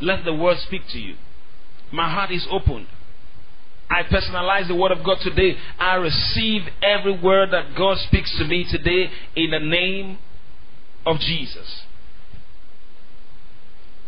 let 0.00 0.24
the 0.24 0.34
word 0.34 0.58
speak 0.58 0.82
to 0.92 0.98
you. 0.98 1.16
My 1.92 2.10
heart 2.10 2.30
is 2.30 2.46
opened. 2.50 2.86
I 3.90 4.04
personalize 4.04 4.68
the 4.68 4.76
word 4.76 4.92
of 4.92 5.04
God 5.04 5.18
today. 5.20 5.56
I 5.78 5.96
receive 5.96 6.62
every 6.80 7.20
word 7.20 7.50
that 7.50 7.74
God 7.76 7.98
speaks 7.98 8.30
to 8.38 8.44
me 8.44 8.64
today 8.70 9.10
in 9.34 9.50
the 9.50 9.58
name 9.58 10.18
of 11.04 11.18
Jesus. 11.18 11.82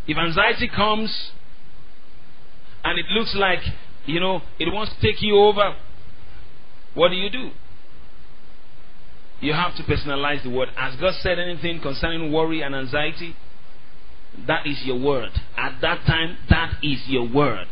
If 0.07 0.17
anxiety 0.17 0.69
comes 0.69 1.33
and 2.85 2.99
it 2.99 3.07
looks 3.11 3.35
like, 3.35 3.61
you 4.07 4.21
know, 4.21 4.43
it 4.59 4.73
wants 4.73 4.95
to 4.95 5.01
take 5.01 5.21
you 5.21 5.37
over, 5.37 5.77
what 6.95 7.09
do 7.09 7.17
you 7.17 7.31
do? 7.31 7.51
You 9.41 9.55
have 9.55 9.75
to 9.77 9.83
personalize 9.83 10.45
the 10.45 10.51
word. 10.51 10.69
Has 10.77 10.95
God 11.01 11.15
said 11.21 11.41
anything 11.41 11.81
concerning 11.81 12.33
worry 12.33 12.63
and 12.63 12.75
anxiety? 12.75 13.35
That 14.47 14.67
is 14.67 14.81
your 14.85 15.01
word. 15.01 15.31
At 15.57 15.81
that 15.81 16.05
time, 16.07 16.39
that 16.49 16.75
is 16.83 17.03
your 17.09 17.29
word. 17.29 17.67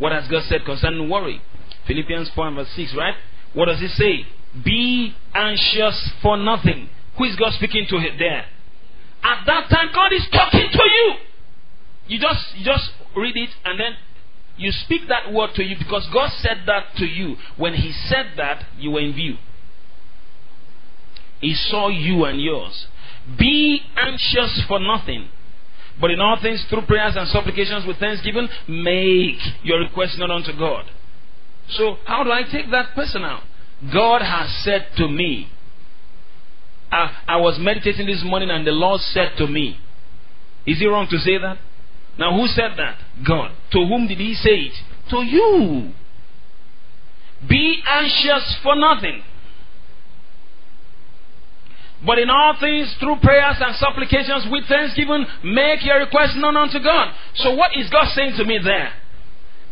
What 0.00 0.12
has 0.12 0.26
God 0.28 0.42
said 0.44 0.64
concerning 0.64 1.08
worry? 1.08 1.40
Philippians 1.86 2.30
4 2.30 2.46
and 2.48 2.56
verse 2.56 2.70
6, 2.74 2.94
right? 2.96 3.14
What 3.52 3.66
does 3.66 3.82
it 3.82 3.90
say? 3.90 4.26
Be 4.64 5.14
anxious 5.34 6.10
for 6.22 6.36
nothing. 6.36 6.88
Who 7.18 7.24
is 7.24 7.36
God 7.36 7.52
speaking 7.52 7.86
to 7.90 7.98
there? 8.18 8.46
At 9.22 9.44
that 9.46 9.68
time, 9.68 9.90
God 9.94 10.12
is 10.12 10.26
talking 10.32 10.68
to 10.72 10.82
you. 10.82 11.14
You 12.08 12.18
just, 12.18 12.56
you 12.56 12.64
just 12.64 12.90
read 13.14 13.36
it 13.36 13.50
and 13.64 13.78
then 13.78 13.92
you 14.56 14.72
speak 14.72 15.02
that 15.08 15.32
word 15.32 15.50
to 15.54 15.62
you 15.62 15.76
because 15.78 16.08
God 16.12 16.30
said 16.38 16.62
that 16.66 16.96
to 16.96 17.04
you. 17.04 17.36
When 17.58 17.74
He 17.74 17.92
said 17.92 18.32
that, 18.38 18.64
you 18.78 18.92
were 18.92 19.00
in 19.00 19.12
view. 19.12 19.36
He 21.40 21.54
saw 21.54 21.88
you 21.88 22.24
and 22.24 22.40
yours. 22.40 22.86
Be 23.38 23.82
anxious 23.96 24.62
for 24.66 24.78
nothing. 24.78 25.28
But 26.00 26.10
in 26.10 26.20
all 26.20 26.38
things, 26.40 26.64
through 26.70 26.86
prayers 26.86 27.14
and 27.16 27.28
supplications 27.28 27.86
with 27.86 27.98
thanksgiving, 27.98 28.48
make 28.68 29.38
your 29.62 29.80
request 29.80 30.18
known 30.18 30.30
unto 30.30 30.56
God. 30.56 30.86
So, 31.68 31.96
how 32.06 32.24
do 32.24 32.32
I 32.32 32.42
take 32.42 32.70
that 32.70 32.94
personal? 32.94 33.40
God 33.92 34.22
has 34.22 34.50
said 34.64 34.88
to 34.96 35.08
me, 35.08 35.48
I, 36.90 37.16
I 37.28 37.36
was 37.36 37.58
meditating 37.60 38.06
this 38.06 38.22
morning 38.24 38.50
and 38.50 38.66
the 38.66 38.72
Lord 38.72 39.00
said 39.00 39.32
to 39.38 39.46
me, 39.46 39.78
Is 40.66 40.80
it 40.80 40.86
wrong 40.86 41.06
to 41.10 41.18
say 41.18 41.38
that? 41.38 41.58
Now, 42.18 42.36
who 42.36 42.46
said 42.48 42.72
that? 42.76 42.98
God. 43.26 43.52
To 43.72 43.78
whom 43.86 44.08
did 44.08 44.18
He 44.18 44.34
say 44.34 44.50
it? 44.50 44.74
To 45.10 45.22
you. 45.22 45.92
Be 47.48 47.82
anxious 47.86 48.58
for 48.62 48.74
nothing. 48.76 49.22
But 52.04 52.18
in 52.18 52.30
all 52.30 52.56
things, 52.58 52.94
through 52.98 53.20
prayers 53.20 53.56
and 53.60 53.76
supplications 53.76 54.46
with 54.50 54.64
thanksgiving, 54.66 55.26
make 55.44 55.84
your 55.84 55.98
request 55.98 56.36
known 56.36 56.56
unto 56.56 56.80
God. 56.82 57.12
So, 57.36 57.54
what 57.54 57.76
is 57.76 57.90
God 57.90 58.08
saying 58.14 58.36
to 58.38 58.44
me 58.44 58.58
there? 58.62 58.92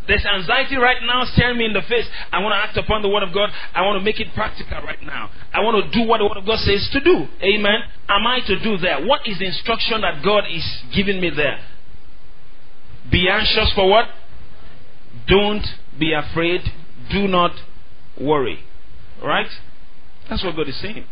There's 0.06 0.24
anxiety 0.24 0.76
right 0.76 0.96
now 1.04 1.24
staring 1.24 1.58
me 1.58 1.66
in 1.66 1.74
the 1.74 1.82
face. 1.82 2.06
I 2.32 2.40
want 2.40 2.52
to 2.52 2.56
act 2.56 2.76
upon 2.78 3.02
the 3.02 3.08
Word 3.08 3.22
of 3.22 3.34
God. 3.34 3.50
I 3.74 3.82
want 3.82 4.00
to 4.00 4.04
make 4.04 4.18
it 4.18 4.28
practical 4.34 4.80
right 4.82 5.02
now. 5.02 5.30
I 5.52 5.60
want 5.60 5.84
to 5.84 5.90
do 5.90 6.08
what 6.08 6.18
the 6.18 6.24
Word 6.24 6.38
of 6.38 6.46
God 6.46 6.58
says 6.60 6.88
to 6.92 7.00
do. 7.00 7.28
Amen. 7.42 7.80
Am 8.08 8.26
I 8.26 8.40
to 8.46 8.58
do 8.58 8.78
there? 8.78 9.04
What 9.04 9.26
is 9.26 9.38
the 9.38 9.46
instruction 9.46 10.00
that 10.00 10.24
God 10.24 10.44
is 10.50 10.64
giving 10.94 11.20
me 11.20 11.30
there? 11.30 11.60
Be 13.12 13.28
anxious 13.28 13.70
for 13.74 13.88
what? 13.88 14.06
Don't 15.26 15.64
be 15.98 16.14
afraid. 16.14 16.62
Do 17.10 17.28
not 17.28 17.52
worry. 18.18 18.60
Right? 19.22 19.48
That's 20.28 20.42
what 20.42 20.56
God 20.56 20.68
is 20.68 20.80
saying. 20.80 21.04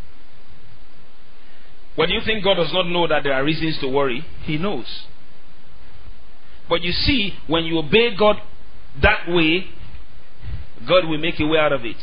What 1.96 2.08
do 2.08 2.14
you 2.14 2.20
think 2.24 2.44
God 2.44 2.54
does 2.54 2.72
not 2.72 2.86
know 2.86 3.08
that 3.08 3.22
there 3.24 3.32
are 3.32 3.44
reasons 3.44 3.78
to 3.80 3.88
worry? 3.88 4.24
He 4.44 4.58
knows. 4.58 4.86
But 6.68 6.82
you 6.82 6.92
see, 6.92 7.34
when 7.46 7.64
you 7.64 7.78
obey 7.78 8.14
God 8.16 8.36
that 9.02 9.28
way, 9.28 9.66
God 10.86 11.08
will 11.08 11.18
make 11.18 11.40
a 11.40 11.46
way 11.46 11.58
out 11.58 11.72
of 11.72 11.84
it. 11.84 11.96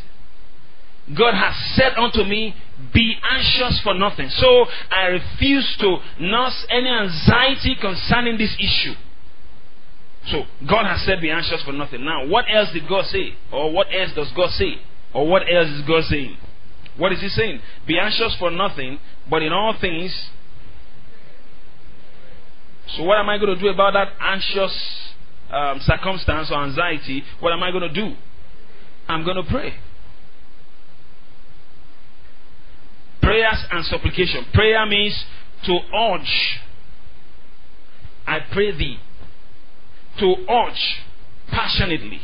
God 1.16 1.34
has 1.34 1.54
said 1.76 1.94
unto 1.98 2.24
me, 2.24 2.56
Be 2.94 3.16
anxious 3.30 3.82
for 3.84 3.94
nothing. 3.94 4.30
So 4.30 4.66
I 4.90 5.08
refuse 5.08 5.76
to 5.82 5.98
nurse 6.20 6.66
any 6.70 6.90
anxiety 6.90 7.76
concerning 7.80 8.38
this 8.38 8.56
issue. 8.58 8.94
So 10.28 10.44
God 10.68 10.86
has 10.86 11.06
said, 11.06 11.20
Be 11.22 11.30
anxious 11.30 11.62
for 11.64 11.74
nothing. 11.74 12.06
Now, 12.06 12.26
what 12.26 12.46
else 12.52 12.72
did 12.72 12.88
God 12.88 13.06
say? 13.06 13.36
Or 13.52 13.72
what 13.72 13.88
else 13.94 14.12
does 14.16 14.32
God 14.32 14.50
say? 14.52 14.76
Or 15.14 15.28
what 15.28 15.44
else 15.44 15.68
is 15.70 15.82
God 15.86 16.04
saying? 16.06 16.38
What 16.98 17.12
is 17.12 17.22
He 17.22 17.30
saying? 17.30 17.60
Be 17.88 17.98
anxious 18.00 18.36
for 18.38 18.52
nothing, 18.52 19.00
but 19.30 19.42
in 19.42 19.52
all 19.52 19.76
things. 19.80 20.30
So, 22.96 23.04
what 23.04 23.18
am 23.18 23.30
I 23.30 23.38
going 23.38 23.56
to 23.56 23.62
do 23.62 23.70
about 23.70 23.94
that 23.94 24.10
anxious 24.20 25.04
um, 25.54 25.80
circumstance 25.82 26.50
or 26.52 26.64
anxiety, 26.64 27.24
what 27.40 27.54
am 27.54 27.62
I 27.62 27.72
going 27.72 27.88
to 27.88 27.94
do? 27.94 28.16
I'm 29.08 29.24
going 29.24 29.38
to 29.38 29.50
pray. 29.50 29.74
Prayers 33.22 33.66
and 33.72 33.86
supplication. 33.86 34.46
Prayer 34.54 34.86
means 34.86 35.24
to 35.66 35.80
urge. 35.96 36.60
I 38.26 38.40
pray 38.52 38.76
thee. 38.76 38.98
To 40.20 40.36
urge 40.50 41.02
passionately. 41.50 42.20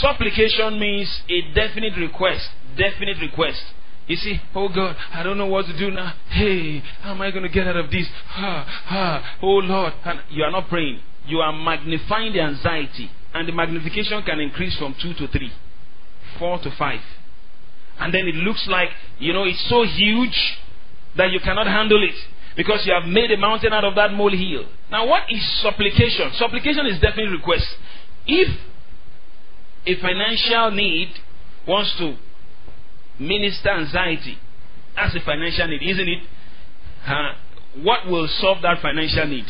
Supplication 0.00 0.78
means 0.78 1.22
a 1.28 1.52
definite 1.54 1.96
request. 1.96 2.48
Definite 2.76 3.18
request. 3.20 3.62
You 4.06 4.16
see, 4.16 4.40
oh 4.54 4.68
God, 4.68 4.96
I 5.12 5.22
don't 5.22 5.36
know 5.36 5.46
what 5.46 5.66
to 5.66 5.76
do 5.76 5.90
now. 5.90 6.14
Hey, 6.28 6.80
how 7.00 7.10
am 7.10 7.20
I 7.20 7.30
going 7.30 7.42
to 7.42 7.48
get 7.48 7.66
out 7.66 7.76
of 7.76 7.90
this? 7.90 8.06
Ha, 8.28 8.64
ha, 8.86 9.36
oh 9.42 9.56
Lord. 9.56 9.94
And 10.04 10.20
you 10.30 10.44
are 10.44 10.50
not 10.50 10.68
praying. 10.68 11.00
You 11.26 11.38
are 11.38 11.52
magnifying 11.52 12.32
the 12.32 12.40
anxiety. 12.40 13.10
And 13.34 13.48
the 13.48 13.52
magnification 13.52 14.22
can 14.22 14.38
increase 14.38 14.76
from 14.78 14.94
2 15.02 15.14
to 15.14 15.28
3, 15.28 15.52
4 16.38 16.58
to 16.60 16.70
5. 16.70 17.00
And 17.98 18.14
then 18.14 18.26
it 18.28 18.34
looks 18.36 18.66
like, 18.68 18.90
you 19.18 19.32
know, 19.32 19.44
it's 19.44 19.68
so 19.68 19.82
huge 19.82 20.58
that 21.16 21.32
you 21.32 21.40
cannot 21.40 21.66
handle 21.66 22.02
it. 22.02 22.14
Because 22.56 22.86
you 22.86 22.92
have 22.94 23.04
made 23.04 23.30
a 23.30 23.36
mountain 23.36 23.72
out 23.72 23.84
of 23.84 23.94
that 23.96 24.12
molehill. 24.12 24.66
Now, 24.90 25.06
what 25.06 25.24
is 25.28 25.44
supplication? 25.60 26.32
Supplication 26.34 26.86
is 26.86 27.00
definitely 27.00 27.36
request. 27.36 27.66
If 28.26 28.48
a 29.86 30.00
financial 30.00 30.70
need 30.72 31.10
wants 31.66 31.96
to 31.98 32.16
minister 33.18 33.70
anxiety, 33.70 34.38
that's 34.94 35.14
a 35.14 35.20
financial 35.20 35.68
need, 35.68 35.82
isn't 35.82 36.08
it? 36.08 36.22
What 37.82 38.06
will 38.06 38.28
solve 38.40 38.62
that 38.62 38.80
financial 38.80 39.26
need? 39.26 39.46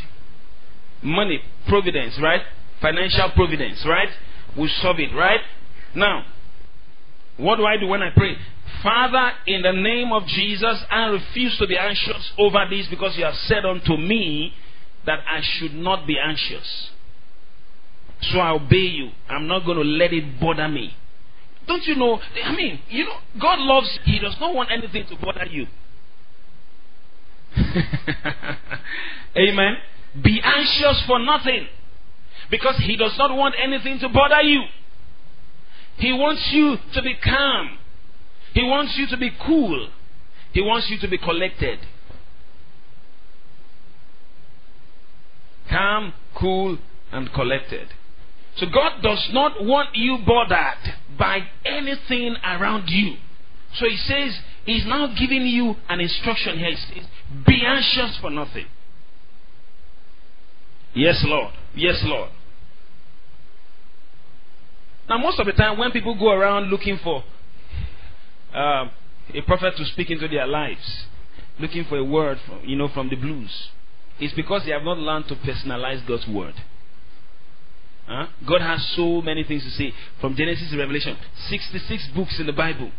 Money, 1.03 1.40
providence, 1.68 2.18
right? 2.20 2.42
Financial 2.81 3.31
providence, 3.35 3.85
right? 3.87 4.09
Will 4.57 4.68
solve 4.83 4.99
it, 4.99 5.14
right? 5.14 5.40
Now, 5.94 6.25
what 7.37 7.57
do 7.57 7.64
I 7.64 7.77
do 7.77 7.87
when 7.87 8.03
I 8.03 8.11
pray? 8.11 8.37
Father, 8.83 9.33
in 9.46 9.62
the 9.62 9.72
name 9.72 10.12
of 10.12 10.27
Jesus, 10.27 10.83
I 10.90 11.07
refuse 11.07 11.57
to 11.59 11.66
be 11.66 11.77
anxious 11.77 12.33
over 12.38 12.59
this 12.68 12.87
because 12.88 13.16
you 13.16 13.25
have 13.25 13.35
said 13.35 13.64
unto 13.64 13.96
me 13.96 14.53
that 15.07 15.20
I 15.27 15.40
should 15.42 15.75
not 15.75 16.07
be 16.07 16.16
anxious. 16.18 16.90
So 18.20 18.38
I 18.38 18.50
obey 18.52 18.76
you. 18.76 19.11
I'm 19.29 19.46
not 19.46 19.64
going 19.64 19.79
to 19.79 19.85
let 19.85 20.12
it 20.12 20.40
bother 20.40 20.68
me. 20.68 20.96
Don't 21.66 21.85
you 21.85 21.96
know? 21.96 22.20
I 22.44 22.55
mean, 22.55 22.81
you 22.88 23.05
know, 23.05 23.16
God 23.40 23.59
loves, 23.59 23.98
He 24.05 24.18
does 24.18 24.37
not 24.40 24.55
want 24.55 24.70
anything 24.70 25.07
to 25.09 25.16
bother 25.16 25.46
you. 25.46 25.66
Amen. 29.37 29.76
Be 30.22 30.40
anxious 30.42 31.02
for 31.07 31.18
nothing. 31.18 31.66
Because 32.50 32.76
He 32.79 32.96
does 32.96 33.16
not 33.18 33.37
want 33.37 33.55
anything 33.62 33.98
to 34.00 34.09
bother 34.09 34.42
you. 34.42 34.62
He 35.98 36.12
wants 36.12 36.48
you 36.52 36.76
to 36.94 37.02
be 37.02 37.14
calm. 37.22 37.79
He 38.55 38.62
wants 38.62 38.96
you 38.96 39.07
to 39.09 39.16
be 39.16 39.31
cool. 39.44 39.88
He 40.52 40.61
wants 40.62 40.88
you 40.88 40.98
to 41.00 41.09
be 41.09 41.18
collected. 41.18 41.81
Calm, 45.68 46.12
cool, 46.35 46.79
and 47.12 47.33
collected. 47.33 47.88
So 48.57 48.66
God 48.73 49.03
does 49.03 49.29
not 49.33 49.62
want 49.62 49.95
you 49.95 50.19
bothered 50.27 50.95
by 51.19 51.40
anything 51.64 52.37
around 52.42 52.88
you. 52.88 53.16
So 53.75 53.87
He 53.87 53.97
says, 53.97 54.38
He's 54.64 54.87
now 54.87 55.14
giving 55.19 55.42
you 55.42 55.77
an 55.88 56.01
instruction 56.01 56.59
here. 56.59 56.71
He 56.71 56.77
says, 56.77 57.07
Be 57.47 57.62
anxious 57.64 58.19
for 58.21 58.31
nothing. 58.31 58.66
Yes, 60.95 61.23
Lord. 61.27 61.53
Yes, 61.75 62.01
Lord. 62.03 62.31
Now, 65.09 65.19
most 65.19 65.38
of 65.38 65.47
the 65.47 65.53
time, 65.53 65.79
when 65.79 65.92
people 65.92 66.19
go 66.19 66.31
around 66.31 66.71
looking 66.71 66.99
for 67.05 67.23
uh, 68.55 68.88
a 69.35 69.42
prophet 69.47 69.75
to 69.77 69.85
speak 69.85 70.11
into 70.11 70.27
their 70.27 70.47
lives, 70.47 71.05
looking 71.61 71.85
for 71.85 71.99
a 71.99 72.05
word, 72.05 72.38
from, 72.47 72.61
you 72.64 72.77
know, 72.77 72.88
from 72.88 73.09
the 73.09 73.16
blues, 73.16 73.69
it's 74.19 74.35
because 74.35 74.64
they 74.64 74.73
have 74.73 74.83
not 74.83 74.97
learned 74.97 75.29
to 75.29 75.37
personalize 75.37 76.07
God's 76.09 76.27
word. 76.27 76.55
Huh? 78.07 78.27
God 78.49 78.61
has 78.61 78.87
so 78.95 79.21
many 79.21 79.42
things 79.42 79.64
to 79.64 79.71
say 79.71 79.92
from 80.21 80.37
Genesis 80.37 80.71
to 80.71 80.79
Revelation. 80.79 81.16
66 81.49 82.09
books 82.14 82.38
in 82.38 82.47
the 82.47 82.53
Bible. 82.53 82.90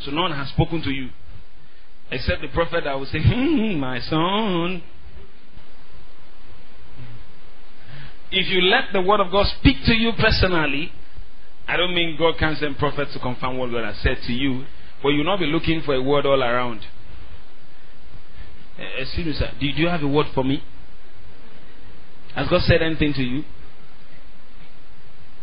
So 0.00 0.10
none 0.10 0.32
has 0.32 0.48
spoken 0.48 0.82
to 0.82 0.90
you. 0.90 1.10
Except 2.10 2.40
the 2.40 2.48
prophet 2.48 2.84
that 2.84 2.98
will 2.98 3.06
say, 3.06 3.20
hmm, 3.20 3.78
my 3.78 4.00
son, 4.00 4.82
if 8.30 8.48
you 8.48 8.62
let 8.62 8.92
the 8.92 9.02
word 9.02 9.20
of 9.20 9.30
God 9.30 9.46
speak 9.58 9.84
to 9.84 9.94
you 9.94 10.12
personally, 10.12 10.92
I 11.66 11.76
don't 11.76 11.94
mean 11.94 12.16
God 12.18 12.38
can 12.38 12.56
send 12.56 12.78
prophets 12.78 13.12
to 13.12 13.18
confirm 13.18 13.58
what 13.58 13.70
God 13.70 13.84
has 13.84 13.98
said 13.98 14.18
to 14.26 14.32
you, 14.32 14.64
but 15.02 15.10
you'll 15.10 15.24
not 15.24 15.38
be 15.38 15.46
looking 15.46 15.82
for 15.82 15.94
a 15.94 16.02
word 16.02 16.24
all 16.24 16.42
around. 16.42 16.80
Eh, 18.78 19.02
excuse 19.02 19.26
me, 19.26 19.32
sir. 19.34 19.50
Do 19.60 19.66
you 19.66 19.88
have 19.88 20.02
a 20.02 20.08
word 20.08 20.28
for 20.34 20.44
me? 20.44 20.62
Has 22.34 22.48
God 22.48 22.62
said 22.62 22.82
anything 22.82 23.12
to 23.14 23.22
you? 23.22 23.44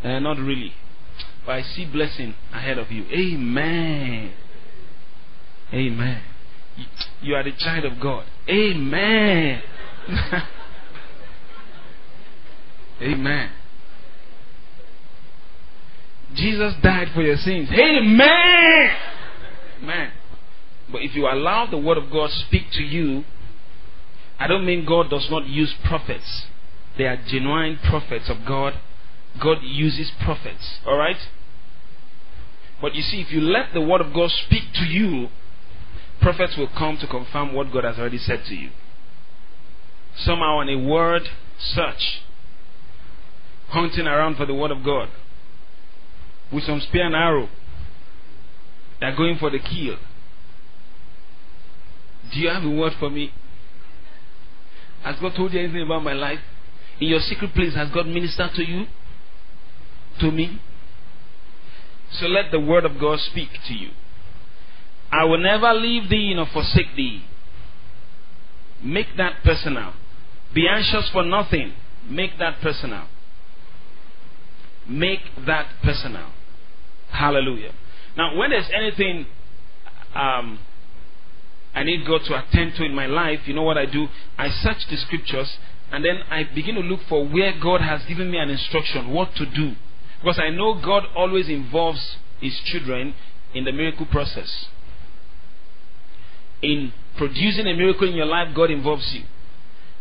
Uh, 0.04 0.19
not 0.19 0.38
really. 0.38 0.74
But 1.45 1.54
I 1.54 1.62
see 1.62 1.86
blessing 1.86 2.36
ahead 2.54 2.78
of 2.78 2.91
you. 2.91 3.06
Amen. 3.06 4.34
Amen. 5.74 6.21
You 7.21 7.36
are 7.36 7.43
the 7.43 7.54
child 7.58 7.86
of 7.86 8.00
God. 8.00 8.26
Amen. 8.50 9.62
Amen. 13.02 13.52
Jesus 16.36 16.74
died 16.82 17.10
for 17.13 17.21
your 17.21 17.38
sins. 17.38 17.69
Amen. 17.71 18.89
Amen. 19.82 20.12
But 20.91 21.02
if 21.02 21.15
you 21.15 21.28
allow 21.28 21.65
the 21.65 21.78
word 21.78 21.98
of 21.98 22.12
God 22.12 22.30
speak 22.30 22.63
to 22.74 22.84
you, 22.84 23.24
I 24.39 24.48
don't 24.48 24.65
mean 24.65 24.86
God 24.86 25.10
does 25.10 25.28
not 25.32 25.48
use 25.48 25.74
prophets. 25.86 26.45
They 26.97 27.05
are 27.05 27.17
genuine 27.17 27.79
prophets 27.84 28.29
of 28.29 28.45
God. 28.45 28.73
God 29.41 29.58
uses 29.62 30.12
prophets. 30.23 30.79
Alright? 30.86 31.17
But 32.81 32.95
you 32.95 33.01
see, 33.01 33.21
if 33.21 33.31
you 33.31 33.41
let 33.41 33.73
the 33.73 33.81
word 33.81 34.01
of 34.01 34.13
God 34.13 34.31
speak 34.31 34.63
to 34.75 34.86
you, 34.86 35.29
prophets 36.21 36.55
will 36.58 36.67
come 36.67 36.97
to 36.97 37.08
confirm 37.08 37.53
what 37.53 37.71
God 37.71 37.84
has 37.84 37.97
already 37.97 38.17
said 38.17 38.43
to 38.45 38.55
you. 38.55 38.69
Somehow, 40.17 40.60
on 40.60 40.69
a 40.69 40.77
word 40.77 41.23
search, 41.60 42.21
hunting 43.69 44.08
around 44.08 44.38
for 44.38 44.45
the 44.45 44.53
word 44.53 44.71
of 44.71 44.84
God 44.84 45.10
with 46.51 46.63
some 46.63 46.79
spear 46.79 47.05
and 47.05 47.15
arrow. 47.15 47.49
They 48.99 49.08
are 49.08 49.15
going 49.15 49.38
for 49.38 49.49
the 49.49 49.60
kill. 49.60 49.97
Do 52.31 52.39
you 52.39 52.49
have 52.49 52.63
a 52.63 52.69
word 52.69 52.93
for 52.99 53.10
me? 53.10 53.34
Has 55.03 55.17
God 55.19 55.36
told 55.36 55.53
you 55.53 55.60
anything 55.60 55.84
about 55.84 56.03
my 56.03 56.13
life? 56.13 56.39
In 56.99 57.10
your 57.10 57.19
secret 57.19 57.53
place, 57.53 57.75
has 57.75 57.89
God 57.89 58.08
ministered 58.08 58.51
to 58.55 58.63
you? 58.63 58.86
To 60.19 60.31
me? 60.31 60.60
So 62.12 62.27
let 62.27 62.51
the 62.51 62.60
word 62.60 62.86
of 62.86 62.99
God 62.99 63.19
speak 63.19 63.49
to 63.67 63.73
you. 63.73 63.89
I 65.12 65.25
will 65.25 65.38
never 65.38 65.73
leave 65.73 66.10
thee 66.10 66.34
nor 66.36 66.45
forsake 66.51 66.95
thee. 66.95 67.23
Make 68.84 69.08
that 69.17 69.43
personal. 69.43 69.93
Be 70.53 70.67
anxious 70.67 71.10
for 71.12 71.23
nothing. 71.23 71.73
Make 72.10 72.38
that 72.39 72.62
personal. 72.62 73.08
Make 74.88 75.21
that 75.45 75.67
personal. 75.84 76.29
Hallelujah. 77.10 77.71
Now, 78.15 78.38
when 78.38 78.51
there's 78.51 78.69
anything 78.73 79.25
um, 80.15 80.60
I 81.75 81.84
need 81.84 82.08
God 82.08 82.21
to 82.25 82.41
attend 82.41 82.75
to 82.75 82.86
in 82.86 82.95
my 82.95 83.05
life, 83.05 83.41
you 83.45 83.53
know 83.53 83.63
what 83.63 83.77
I 83.77 83.86
do? 83.86 84.08
I 84.38 84.49
search 84.49 84.88
the 84.89 84.95
scriptures 84.95 85.58
and 85.91 86.04
then 86.04 86.21
I 86.30 86.43
begin 86.43 86.76
to 86.76 86.82
look 86.82 87.02
for 87.08 87.28
where 87.28 87.54
God 87.60 87.82
has 87.82 88.04
given 88.06 88.32
me 88.32 88.38
an 88.38 88.50
instruction, 88.50 89.12
what 89.12 89.36
to 89.36 89.45
do. 89.45 89.76
Because 90.19 90.39
I 90.39 90.50
know 90.50 90.74
God 90.74 91.04
always 91.15 91.48
involves 91.50 92.17
His 92.39 92.58
children 92.65 93.13
in 93.54 93.63
the 93.65 93.71
miracle 93.71 94.06
process. 94.06 94.67
In 96.62 96.93
producing 97.17 97.67
a 97.67 97.74
miracle 97.74 98.08
in 98.08 98.15
your 98.15 98.26
life, 98.26 98.56
God 98.56 98.71
involves 98.71 99.13
you. 99.13 99.24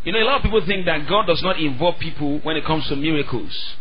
You 0.05 0.12
know, 0.12 0.23
a 0.23 0.25
lot 0.25 0.37
of 0.37 0.42
people 0.42 0.64
think 0.66 0.87
that 0.87 1.09
God 1.09 1.27
does 1.27 1.42
not 1.42 1.59
involve 1.59 1.99
people 1.99 2.38
when 2.40 2.57
it 2.57 2.64
comes 2.64 2.87
to 2.88 2.97
miracles. 2.97 3.77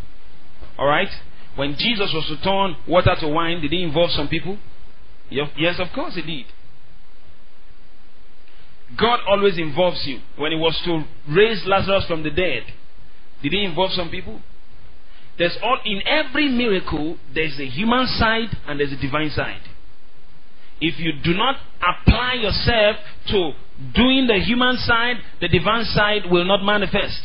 Alright? 0.78 1.10
When 1.56 1.76
Jesus 1.76 2.12
was 2.14 2.26
to 2.28 2.38
turn 2.42 2.76
water 2.88 3.16
to 3.20 3.28
wine, 3.28 3.62
did 3.62 3.72
he 3.72 3.84
involve 3.84 4.12
some 4.12 4.28
people? 4.28 4.58
Yes, 5.30 5.80
of 5.80 5.92
course 5.94 6.16
he 6.16 6.22
did. 6.22 6.46
God 9.00 9.20
always 9.28 9.58
involves 9.58 10.04
you. 10.06 10.20
When 10.38 10.52
he 10.52 10.58
was 10.58 10.80
to 10.86 11.04
raise 11.34 11.64
Lazarus 11.66 12.06
from 12.08 12.24
the 12.24 12.30
dead, 12.30 12.64
did 13.42 13.52
he 13.52 13.64
involve 13.64 13.92
some 13.92 14.10
people? 14.10 14.42
There's 15.38 15.58
all 15.64 15.80
in 15.84 16.02
every 16.06 16.50
miracle 16.50 17.18
there's 17.34 17.60
a 17.60 17.66
human 17.66 18.06
side 18.08 18.50
and 18.68 18.80
there's 18.80 18.94
a 18.94 19.02
divine 19.02 19.32
side. 19.32 19.62
If 20.80 21.00
you 21.00 21.12
do 21.24 21.34
not 21.34 21.56
apply 21.78 22.36
yourself 22.36 22.98
to 23.30 23.52
doing 23.96 24.28
the 24.28 24.40
human 24.46 24.78
side, 24.78 25.16
the 25.42 25.48
divine 25.48 25.86
side 25.86 26.24
will 26.30 26.46
not 26.46 26.64
manifest. 26.64 27.22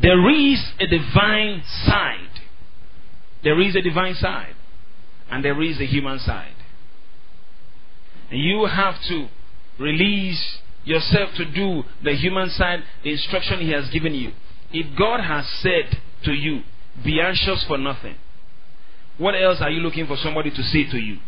There 0.00 0.30
is 0.30 0.64
a 0.80 0.86
divine 0.86 1.62
side. 1.86 2.40
There 3.42 3.60
is 3.60 3.76
a 3.76 3.82
divine 3.82 4.14
side. 4.14 4.54
And 5.30 5.44
there 5.44 5.60
is 5.62 5.80
a 5.80 5.86
human 5.86 6.18
side. 6.18 6.53
You 8.30 8.66
have 8.66 8.94
to 9.08 9.28
release 9.78 10.58
yourself 10.84 11.30
to 11.36 11.44
do 11.44 11.82
the 12.02 12.12
human 12.12 12.50
side, 12.50 12.80
the 13.02 13.12
instruction 13.12 13.60
He 13.60 13.70
has 13.72 13.88
given 13.90 14.14
you. 14.14 14.32
If 14.72 14.96
God 14.98 15.20
has 15.20 15.46
said 15.60 15.98
to 16.24 16.32
you, 16.32 16.62
be 17.04 17.20
anxious 17.20 17.64
for 17.66 17.78
nothing, 17.78 18.16
what 19.18 19.34
else 19.34 19.58
are 19.60 19.70
you 19.70 19.80
looking 19.80 20.06
for 20.06 20.16
somebody 20.16 20.50
to 20.50 20.62
say 20.62 20.90
to 20.90 20.98
you? 20.98 21.18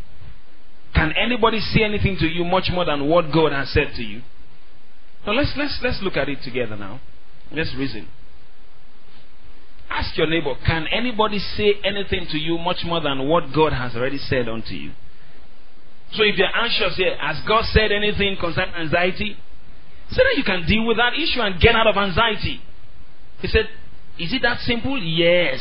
Can 0.94 1.12
anybody 1.12 1.60
say 1.60 1.82
anything 1.82 2.16
to 2.18 2.26
you 2.26 2.44
much 2.44 2.70
more 2.72 2.84
than 2.84 3.06
what 3.08 3.32
God 3.32 3.52
has 3.52 3.70
said 3.70 3.92
to 3.96 4.02
you? 4.02 4.22
Now 5.26 5.32
let's 5.32 5.52
let's 5.56 5.78
let's 5.82 6.00
look 6.02 6.16
at 6.16 6.28
it 6.28 6.38
together 6.42 6.76
now. 6.76 7.00
Let's 7.52 7.74
reason. 7.76 8.08
Ask 9.90 10.16
your 10.16 10.26
neighbor, 10.26 10.54
can 10.66 10.86
anybody 10.92 11.38
say 11.38 11.74
anything 11.84 12.26
to 12.30 12.38
you 12.38 12.58
much 12.58 12.78
more 12.84 13.00
than 13.00 13.28
what 13.28 13.52
God 13.54 13.72
has 13.72 13.94
already 13.94 14.18
said 14.18 14.48
unto 14.48 14.74
you? 14.74 14.92
So 16.12 16.22
if 16.22 16.36
you're 16.36 16.54
anxious 16.54 16.96
here, 16.96 17.16
has 17.18 17.36
God 17.46 17.64
said 17.66 17.90
anything 17.92 18.36
concerning 18.38 18.74
anxiety? 18.74 19.36
So 20.10 20.22
that 20.22 20.34
you 20.36 20.44
can 20.44 20.66
deal 20.66 20.86
with 20.86 20.98
that 20.98 21.14
issue 21.14 21.40
and 21.40 21.60
get 21.60 21.74
out 21.74 21.86
of 21.86 21.96
anxiety. 21.96 22.60
He 23.40 23.48
said, 23.48 23.68
Is 24.18 24.32
it 24.32 24.42
that 24.42 24.60
simple? 24.60 24.96
Yes. 24.98 25.60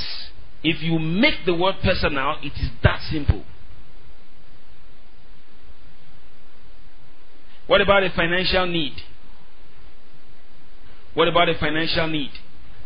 If 0.64 0.82
you 0.82 1.00
make 1.00 1.46
the 1.46 1.54
word 1.54 1.76
personal, 1.84 2.38
it 2.42 2.54
is 2.54 2.70
that 2.84 3.02
simple. 3.12 3.44
What 7.68 7.82
about 7.82 8.04
a 8.04 8.10
financial 8.12 8.68
need? 8.68 8.94
What 11.16 11.28
about 11.28 11.50
a 11.50 11.58
financial 11.58 12.08
need? 12.08 12.32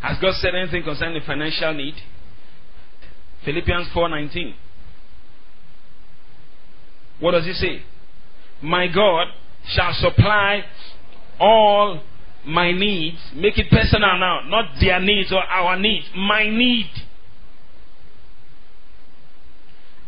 Has 0.00 0.18
God 0.20 0.34
said 0.34 0.54
anything 0.54 0.82
concerning 0.82 1.20
the 1.20 1.26
financial 1.26 1.74
need? 1.74 1.94
Philippians 3.44 3.88
4:19. 3.88 4.54
What 7.20 7.32
does 7.32 7.44
he 7.44 7.52
say? 7.52 7.82
My 8.62 8.86
God 8.88 9.28
shall 9.68 9.92
supply 9.94 10.64
all 11.38 12.02
my 12.46 12.72
needs. 12.72 13.18
Make 13.34 13.58
it 13.58 13.70
personal 13.70 14.18
now, 14.18 14.40
not 14.46 14.80
their 14.80 15.00
needs 15.00 15.32
or 15.32 15.42
our 15.42 15.78
needs. 15.78 16.06
My 16.16 16.48
need. 16.48 16.90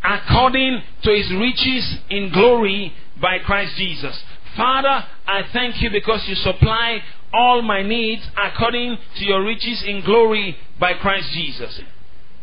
According 0.03 0.83
to 1.05 1.11
his 1.14 1.31
riches 1.33 1.98
in 2.11 2.31
glory 2.33 2.92
by 3.20 3.38
Christ 3.38 3.77
Jesus. 3.77 4.20
Father, 4.57 5.07
I 5.27 5.42
thank 5.53 5.81
you 5.81 5.90
because 5.90 6.25
you 6.27 6.35
supply 6.35 6.98
all 7.33 7.62
my 7.62 7.83
needs 7.83 8.22
according 8.37 8.98
to 9.16 9.25
your 9.25 9.44
riches 9.44 9.83
in 9.87 10.03
glory 10.05 10.57
by 10.79 10.94
Christ 10.94 11.31
Jesus. 11.33 11.81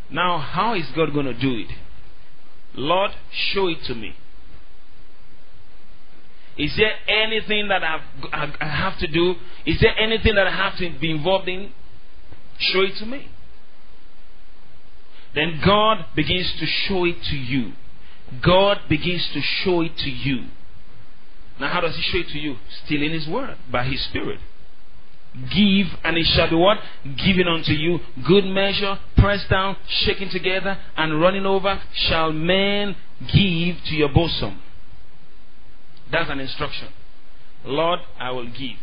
Now, 0.09 0.39
how 0.39 0.73
is 0.73 0.85
God 0.95 1.13
going 1.13 1.27
to 1.27 1.39
do 1.39 1.57
it? 1.57 1.67
Lord, 2.73 3.11
show 3.31 3.67
it 3.67 3.83
to 3.85 3.95
me. 3.95 4.15
Is 6.59 6.75
there 6.75 6.91
anything 7.07 7.69
that 7.69 7.81
I've, 7.83 8.01
I 8.59 8.65
have 8.67 8.99
to 8.99 9.07
do? 9.07 9.35
Is 9.65 9.79
there 9.79 9.97
anything 9.97 10.35
that 10.35 10.45
I 10.45 10.51
have 10.51 10.77
to 10.79 10.99
be 10.99 11.09
involved 11.09 11.47
in? 11.47 11.71
Show 12.57 12.81
it 12.81 12.97
to 12.97 13.05
me. 13.05 13.29
Then 15.33 15.61
God 15.65 16.05
begins 16.17 16.53
to 16.59 16.65
show 16.65 17.05
it 17.05 17.15
to 17.29 17.37
you. 17.37 17.71
God 18.43 18.79
begins 18.89 19.29
to 19.33 19.41
show 19.41 19.79
it 19.81 19.95
to 19.99 20.09
you. 20.09 20.47
Now, 21.61 21.71
how 21.71 21.79
does 21.79 21.95
He 21.95 22.01
show 22.01 22.17
it 22.17 22.27
to 22.33 22.37
you? 22.37 22.57
Still 22.85 23.03
in 23.03 23.13
His 23.13 23.25
Word, 23.25 23.57
by 23.71 23.85
His 23.85 24.03
Spirit. 24.03 24.39
Give, 25.33 25.87
and 26.03 26.17
it 26.17 26.25
shall 26.25 26.49
be 26.49 26.55
what? 26.57 26.79
Given 27.25 27.47
unto 27.47 27.71
you. 27.71 27.99
Good 28.27 28.45
measure, 28.45 28.99
pressed 29.15 29.49
down, 29.49 29.77
shaken 29.87 30.29
together, 30.29 30.77
and 30.97 31.21
running 31.21 31.45
over, 31.45 31.81
shall 31.93 32.33
men 32.33 32.97
give 33.21 33.77
to 33.85 33.95
your 33.95 34.09
bosom. 34.09 34.61
That's 36.11 36.29
an 36.29 36.39
instruction. 36.39 36.89
Lord, 37.65 37.99
I 38.19 38.31
will 38.31 38.47
give. 38.47 38.77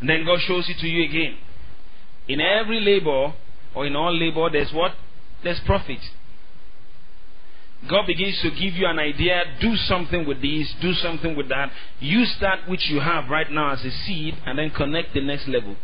And 0.00 0.08
then 0.08 0.24
God 0.24 0.40
shows 0.40 0.68
it 0.68 0.78
to 0.78 0.86
you 0.86 1.04
again. 1.04 1.36
In 2.28 2.40
every 2.40 2.80
labor, 2.80 3.34
or 3.74 3.86
in 3.86 3.96
all 3.96 4.16
labor, 4.16 4.48
there's 4.50 4.72
what? 4.72 4.92
There's 5.42 5.60
profit. 5.60 5.98
God 7.88 8.06
begins 8.06 8.40
to 8.42 8.50
give 8.50 8.74
you 8.74 8.86
an 8.86 8.98
idea. 8.98 9.44
Do 9.60 9.76
something 9.76 10.26
with 10.26 10.42
this, 10.42 10.74
do 10.80 10.92
something 10.94 11.36
with 11.36 11.48
that. 11.48 11.70
Use 12.00 12.34
that 12.40 12.68
which 12.68 12.88
you 12.88 13.00
have 13.00 13.28
right 13.28 13.50
now 13.50 13.72
as 13.72 13.84
a 13.84 13.90
seed, 13.90 14.36
and 14.44 14.58
then 14.58 14.70
connect 14.70 15.14
the 15.14 15.20
next 15.20 15.46
level. 15.46 15.76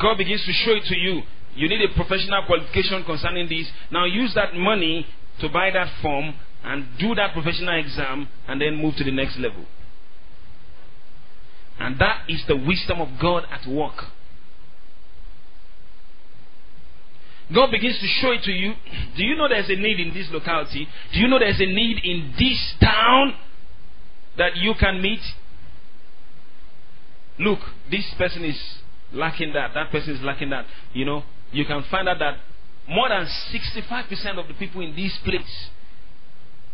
God 0.00 0.18
begins 0.18 0.44
to 0.44 0.52
show 0.52 0.72
it 0.72 0.84
to 0.84 0.96
you. 0.96 1.22
You 1.54 1.68
need 1.68 1.80
a 1.82 1.94
professional 1.94 2.44
qualification 2.46 3.04
concerning 3.04 3.48
this. 3.48 3.66
Now 3.90 4.04
use 4.04 4.32
that 4.34 4.54
money 4.54 5.06
to 5.40 5.48
buy 5.48 5.70
that 5.70 5.88
form 6.02 6.34
and 6.62 6.86
do 6.98 7.14
that 7.14 7.32
professional 7.32 7.78
exam 7.78 8.28
and 8.46 8.60
then 8.60 8.76
move 8.76 8.96
to 8.96 9.04
the 9.04 9.10
next 9.10 9.38
level. 9.38 9.64
And 11.78 11.98
that 12.00 12.24
is 12.28 12.42
the 12.46 12.56
wisdom 12.56 13.00
of 13.00 13.08
God 13.20 13.44
at 13.50 13.66
work. 13.66 14.04
God 17.54 17.70
begins 17.70 17.98
to 17.98 18.06
show 18.06 18.32
it 18.32 18.42
to 18.42 18.52
you. 18.52 18.74
Do 19.16 19.24
you 19.24 19.36
know 19.36 19.48
there's 19.48 19.70
a 19.70 19.76
need 19.76 20.00
in 20.00 20.12
this 20.12 20.28
locality? 20.30 20.86
Do 21.14 21.20
you 21.20 21.28
know 21.28 21.38
there's 21.38 21.60
a 21.60 21.66
need 21.66 21.98
in 22.04 22.34
this 22.38 22.74
town 22.80 23.34
that 24.36 24.56
you 24.56 24.74
can 24.78 25.00
meet? 25.00 25.20
Look, 27.38 27.60
this 27.90 28.04
person 28.18 28.44
is 28.44 28.60
lacking 29.12 29.52
that, 29.54 29.72
that 29.74 29.90
person 29.90 30.14
is 30.14 30.22
lacking 30.22 30.50
that, 30.50 30.66
you 30.92 31.04
know, 31.04 31.22
you 31.52 31.64
can 31.64 31.84
find 31.90 32.08
out 32.08 32.18
that 32.18 32.38
more 32.88 33.08
than 33.08 33.26
65% 33.26 34.38
of 34.38 34.48
the 34.48 34.54
people 34.54 34.80
in 34.80 34.94
this 34.96 35.18
place 35.24 35.68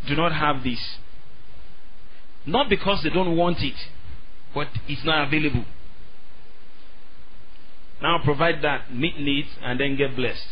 do 0.07 0.14
not 0.16 0.33
have 0.33 0.62
this. 0.62 0.99
Not 2.47 2.68
because 2.68 3.03
they 3.03 3.11
don't 3.11 3.37
want 3.37 3.59
it, 3.61 3.75
but 4.55 4.68
it's 4.87 5.05
not 5.05 5.27
available. 5.29 5.64
Now 8.03 8.20
provide 8.23 8.62
that, 8.62 8.92
meet 8.94 9.18
needs, 9.18 9.49
and 9.62 9.81
then 9.81 9.97
get 9.97 10.14
blessed. 10.14 10.47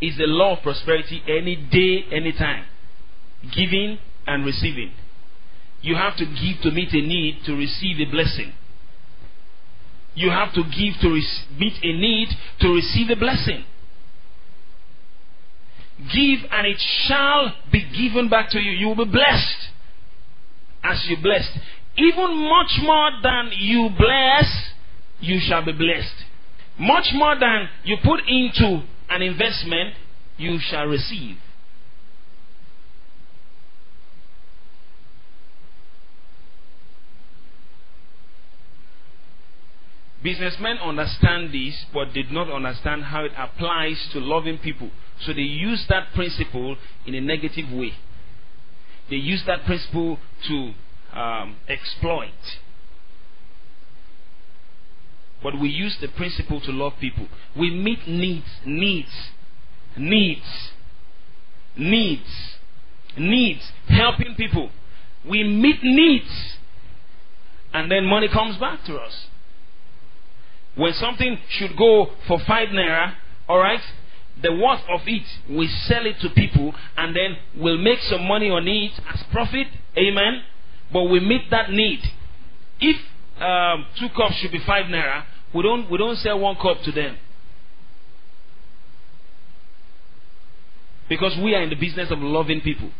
It's 0.00 0.16
the 0.16 0.26
law 0.26 0.56
of 0.56 0.62
prosperity 0.62 1.22
any 1.28 1.56
day, 1.56 2.04
anytime. 2.16 2.64
Giving 3.54 3.98
and 4.26 4.44
receiving. 4.44 4.92
You 5.80 5.96
have 5.96 6.16
to 6.16 6.24
give 6.24 6.62
to 6.62 6.70
meet 6.70 6.92
a 6.92 7.02
need 7.02 7.44
to 7.46 7.54
receive 7.54 8.00
a 8.00 8.10
blessing. 8.10 8.52
You 10.18 10.30
have 10.30 10.52
to 10.54 10.64
give 10.64 11.00
to 11.00 11.20
meet 11.58 11.74
a 11.80 11.92
need 11.92 12.28
to 12.60 12.68
receive 12.74 13.08
a 13.08 13.14
blessing. 13.14 13.64
Give 16.12 16.40
and 16.50 16.66
it 16.66 16.80
shall 17.06 17.54
be 17.70 17.84
given 17.96 18.28
back 18.28 18.50
to 18.50 18.58
you. 18.58 18.72
You 18.72 18.88
will 18.88 19.04
be 19.06 19.12
blessed 19.12 19.70
as 20.82 21.06
you 21.08 21.18
blessed. 21.22 21.52
Even 21.96 22.36
much 22.36 22.80
more 22.82 23.10
than 23.22 23.50
you 23.58 23.90
bless, 23.96 24.70
you 25.20 25.38
shall 25.40 25.64
be 25.64 25.72
blessed. 25.72 26.24
Much 26.80 27.06
more 27.14 27.38
than 27.38 27.68
you 27.84 27.96
put 28.02 28.20
into 28.26 28.82
an 29.10 29.22
investment, 29.22 29.94
you 30.36 30.58
shall 30.60 30.86
receive. 30.86 31.36
Businessmen 40.22 40.78
understand 40.78 41.52
this, 41.52 41.84
but 41.94 42.12
did 42.12 42.32
not 42.32 42.50
understand 42.50 43.04
how 43.04 43.24
it 43.24 43.32
applies 43.36 44.08
to 44.12 44.18
loving 44.18 44.58
people. 44.58 44.90
So 45.20 45.32
they 45.32 45.42
use 45.42 45.86
that 45.88 46.12
principle 46.14 46.76
in 47.06 47.14
a 47.14 47.20
negative 47.20 47.70
way. 47.72 47.92
They 49.10 49.16
use 49.16 49.44
that 49.46 49.64
principle 49.64 50.18
to 50.48 50.72
um, 51.18 51.56
exploit. 51.68 52.30
But 55.42 55.58
we 55.58 55.68
use 55.68 55.96
the 56.00 56.08
principle 56.08 56.60
to 56.62 56.72
love 56.72 56.94
people. 57.00 57.28
We 57.56 57.70
meet 57.70 58.08
needs, 58.08 58.48
needs, 58.66 59.30
needs, 59.96 60.70
needs, 61.76 62.58
needs, 63.16 63.72
helping 63.88 64.34
people. 64.34 64.70
We 65.28 65.44
meet 65.44 65.82
needs, 65.82 66.56
and 67.72 67.90
then 67.90 68.04
money 68.04 68.28
comes 68.28 68.56
back 68.56 68.84
to 68.86 68.96
us. 68.96 69.26
When 70.78 70.92
something 70.92 71.38
should 71.48 71.76
go 71.76 72.10
for 72.28 72.38
five 72.38 72.68
naira, 72.68 73.14
alright, 73.48 73.80
the 74.40 74.52
worth 74.54 74.82
of 74.88 75.00
it, 75.06 75.24
we 75.50 75.66
sell 75.66 76.06
it 76.06 76.20
to 76.20 76.30
people 76.30 76.72
and 76.96 77.16
then 77.16 77.36
we'll 77.56 77.78
make 77.78 77.98
some 78.02 78.28
money 78.28 78.48
on 78.48 78.68
it 78.68 78.92
as 79.12 79.24
profit. 79.32 79.66
Amen. 79.96 80.44
but 80.92 81.02
we 81.04 81.18
meet 81.18 81.50
that 81.50 81.72
need. 81.72 82.00
If 82.80 82.96
um, 83.42 83.86
two 83.98 84.08
cups 84.10 84.36
should 84.36 84.52
be 84.52 84.60
five 84.60 84.86
naira, 84.86 85.24
we 85.52 85.62
don't 85.62 85.90
we 85.90 85.98
don't 85.98 86.16
sell 86.16 86.38
one 86.38 86.54
cup 86.54 86.80
to 86.84 86.92
them. 86.92 87.16
Because 91.08 91.36
we 91.42 91.56
are 91.56 91.62
in 91.62 91.70
the 91.70 91.76
business 91.76 92.12
of 92.12 92.20
loving 92.20 92.60
people. 92.60 92.90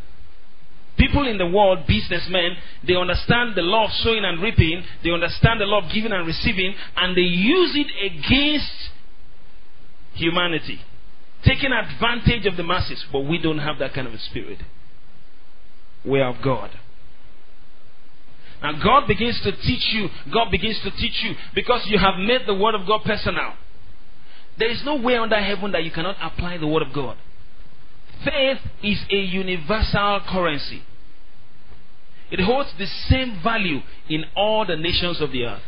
People 1.09 1.27
in 1.27 1.39
the 1.39 1.47
world, 1.47 1.87
businessmen, 1.87 2.57
they 2.87 2.95
understand 2.95 3.55
the 3.55 3.63
law 3.63 3.87
of 3.87 3.93
sowing 3.93 4.25
and 4.25 4.43
reaping, 4.43 4.85
they 5.03 5.11
understand 5.11 5.61
the 5.61 5.65
law 5.65 5.85
of 5.85 5.93
giving 5.93 6.13
and 6.13 6.27
receiving, 6.27 6.75
and 6.97 7.17
they 7.17 7.23
use 7.23 7.73
it 7.75 8.13
against 8.13 8.73
humanity, 10.13 10.81
taking 11.45 11.73
advantage 11.73 12.45
of 12.47 12.57
the 12.57 12.63
masses. 12.63 13.05
But 13.11 13.21
we 13.21 13.39
don't 13.39 13.59
have 13.59 13.79
that 13.79 13.95
kind 13.95 14.07
of 14.07 14.13
a 14.13 14.19
spirit. 14.19 14.59
We 16.05 16.21
are 16.21 16.35
of 16.35 16.43
God. 16.43 16.71
Now, 18.63 18.73
God 18.83 19.07
begins 19.07 19.41
to 19.43 19.53
teach 19.53 19.93
you, 19.95 20.09
God 20.33 20.51
begins 20.51 20.81
to 20.83 20.91
teach 20.91 21.23
you 21.23 21.35
because 21.55 21.87
you 21.87 21.99
have 21.99 22.19
made 22.19 22.43
the 22.47 22.55
Word 22.55 22.75
of 22.75 22.87
God 22.87 23.03
personal. 23.05 23.55
There 24.59 24.69
is 24.71 24.83
no 24.85 24.97
way 24.97 25.17
under 25.17 25.41
heaven 25.41 25.73
that 25.73 25.85
you 25.85 25.91
cannot 25.93 26.17
apply 26.21 26.59
the 26.59 26.67
Word 26.67 26.83
of 26.83 26.93
God. 26.93 27.17
Faith 28.25 28.59
is 28.83 28.99
a 29.11 29.17
universal 29.17 30.21
currency. 30.29 30.83
It 32.31 32.41
holds 32.41 32.71
the 32.79 32.87
same 33.09 33.41
value 33.43 33.81
in 34.09 34.25
all 34.37 34.67
the 34.67 34.77
nations 34.77 35.21
of 35.21 35.33
the 35.33 35.45
earth. 35.45 35.63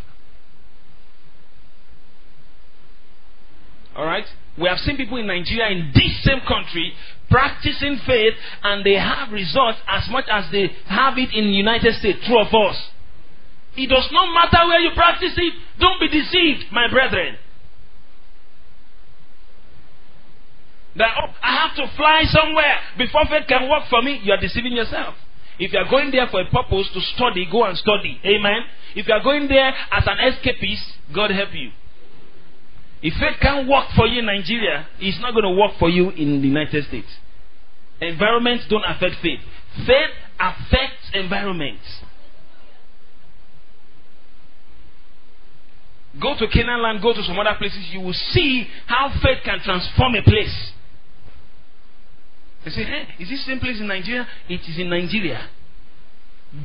Alright? 3.96 4.26
We 4.58 4.68
have 4.68 4.78
seen 4.78 4.96
people 4.96 5.16
in 5.16 5.26
Nigeria, 5.26 5.70
in 5.70 5.92
this 5.94 6.22
same 6.22 6.40
country, 6.46 6.92
practicing 7.30 7.98
faith, 8.06 8.34
and 8.62 8.84
they 8.84 8.94
have 8.94 9.32
results 9.32 9.78
as 9.88 10.08
much 10.11 10.26
as 10.30 10.50
they 10.52 10.70
have 10.86 11.16
it 11.16 11.32
in 11.32 11.46
the 11.46 11.52
United 11.52 11.94
States, 11.94 12.18
true 12.26 12.40
of 12.40 12.48
us. 12.48 12.76
It 13.76 13.88
does 13.88 14.08
not 14.12 14.34
matter 14.34 14.66
where 14.66 14.80
you 14.80 14.90
practice 14.94 15.32
it. 15.36 15.54
Don't 15.78 16.00
be 16.00 16.08
deceived, 16.08 16.72
my 16.72 16.90
brethren. 16.90 17.36
That, 20.96 21.14
oh, 21.22 21.32
I 21.42 21.56
have 21.56 21.76
to 21.76 21.96
fly 21.96 22.24
somewhere 22.26 22.76
before 22.98 23.24
faith 23.30 23.46
can 23.48 23.68
work 23.70 23.84
for 23.88 24.02
me. 24.02 24.20
You 24.22 24.32
are 24.32 24.40
deceiving 24.40 24.72
yourself. 24.72 25.14
If 25.61 25.74
you 25.74 25.78
are 25.78 25.90
going 25.90 26.11
there 26.11 26.26
for 26.30 26.40
a 26.40 26.46
purpose 26.46 26.88
to 26.94 27.00
study, 27.14 27.46
go 27.52 27.64
and 27.64 27.76
study. 27.76 28.18
Amen. 28.24 28.64
If 28.96 29.06
you 29.06 29.12
are 29.12 29.22
going 29.22 29.46
there 29.46 29.68
as 29.68 30.04
an 30.06 30.16
escapist, 30.16 31.14
God 31.14 31.30
help 31.30 31.50
you. 31.52 31.70
If 33.02 33.12
faith 33.14 33.36
can't 33.40 33.68
work 33.68 33.88
for 33.94 34.06
you 34.06 34.20
in 34.20 34.26
Nigeria, 34.26 34.88
it's 34.98 35.20
not 35.20 35.32
going 35.32 35.44
to 35.44 35.61
work 35.61 35.72
for 35.78 35.90
you 35.90 36.11
in 36.11 36.40
the 36.40 36.48
United 36.48 36.84
States. 36.86 37.08
Environments 38.00 38.66
don't 38.70 38.84
affect 38.84 39.16
faith. 39.22 39.40
Faith 39.86 40.16
affects 40.40 41.11
environments. 41.12 41.84
Go 46.20 46.36
to 46.38 46.48
Canaan 46.48 46.82
land, 46.82 47.02
go 47.02 47.12
to 47.12 47.22
some 47.22 47.38
other 47.38 47.54
places, 47.58 47.86
you 47.92 48.00
will 48.00 48.16
see 48.32 48.66
how 48.86 49.11
faith 49.22 49.44
can 49.44 49.61
transform 49.62 50.14
a 50.14 50.22
place. 50.22 50.72
They 52.64 52.70
say, 52.70 52.84
hey, 52.84 53.08
is 53.18 53.28
this 53.28 53.44
same 53.46 53.58
place 53.58 53.80
in 53.80 53.86
Nigeria? 53.86 54.26
It 54.48 54.61
is 54.68 54.78
in 54.78 54.90
Nigeria. 54.90 55.48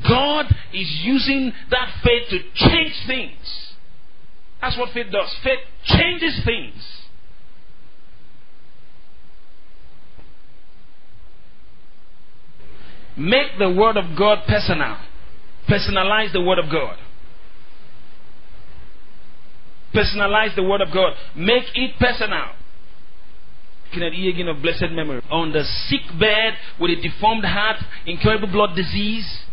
God 0.08 0.46
is 0.72 1.00
using 1.04 1.52
that 1.70 1.88
faith 2.02 2.28
to 2.30 2.38
change 2.54 2.92
things. 3.06 3.74
That's 4.60 4.76
what 4.76 4.92
faith 4.92 5.06
does. 5.12 5.34
Faith 5.42 5.60
changes 5.84 6.40
things. 6.44 6.74
Make 13.16 13.58
the 13.58 13.70
Word 13.70 13.96
of 13.96 14.16
God 14.16 14.40
personal. 14.46 14.98
Personalize 15.68 16.32
the 16.32 16.42
Word 16.42 16.58
of 16.58 16.70
God. 16.70 16.98
Personalize 19.94 20.54
the 20.54 20.62
Word 20.62 20.82
of 20.82 20.92
God. 20.92 21.14
Make 21.34 21.64
it 21.74 21.98
personal. 21.98 22.52
Kenneth 23.92 24.14
Hagin 24.14 24.48
of 24.48 24.62
blessed 24.62 24.92
memory. 24.92 25.22
On 25.30 25.52
the 25.52 25.64
sick 25.64 26.02
bed 26.18 26.54
with 26.80 26.90
a 26.90 26.96
deformed 27.00 27.44
heart, 27.44 27.76
incurable 28.06 28.48
blood 28.48 28.74
disease, 28.76 29.46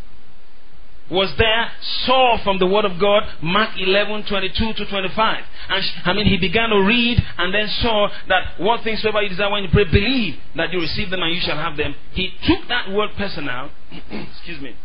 was 1.11 1.33
there, 1.37 1.71
saw 2.05 2.37
from 2.43 2.59
the 2.59 2.65
Word 2.65 2.85
of 2.85 2.99
God, 2.99 3.23
Mark 3.41 3.71
11, 3.77 4.25
22 4.25 4.73
to 4.73 4.85
25. 4.85 5.43
And 5.69 5.85
I 6.05 6.13
mean, 6.13 6.25
he 6.25 6.37
began 6.37 6.69
to 6.69 6.81
read 6.81 7.23
and 7.37 7.53
then 7.53 7.67
saw 7.67 8.07
that 8.29 8.59
what 8.59 8.83
things 8.83 9.01
soever 9.01 9.21
you 9.21 9.29
desire 9.29 9.51
when 9.51 9.63
you 9.63 9.69
pray, 9.69 9.83
believe 9.83 10.35
that 10.55 10.71
you 10.71 10.79
receive 10.79 11.09
them 11.09 11.21
and 11.21 11.33
you 11.33 11.41
shall 11.41 11.57
have 11.57 11.77
them. 11.77 11.93
He 12.13 12.33
took 12.47 12.67
that 12.69 12.91
word 12.91 13.11
personal, 13.17 13.69
excuse 14.11 14.61
me, 14.61 14.75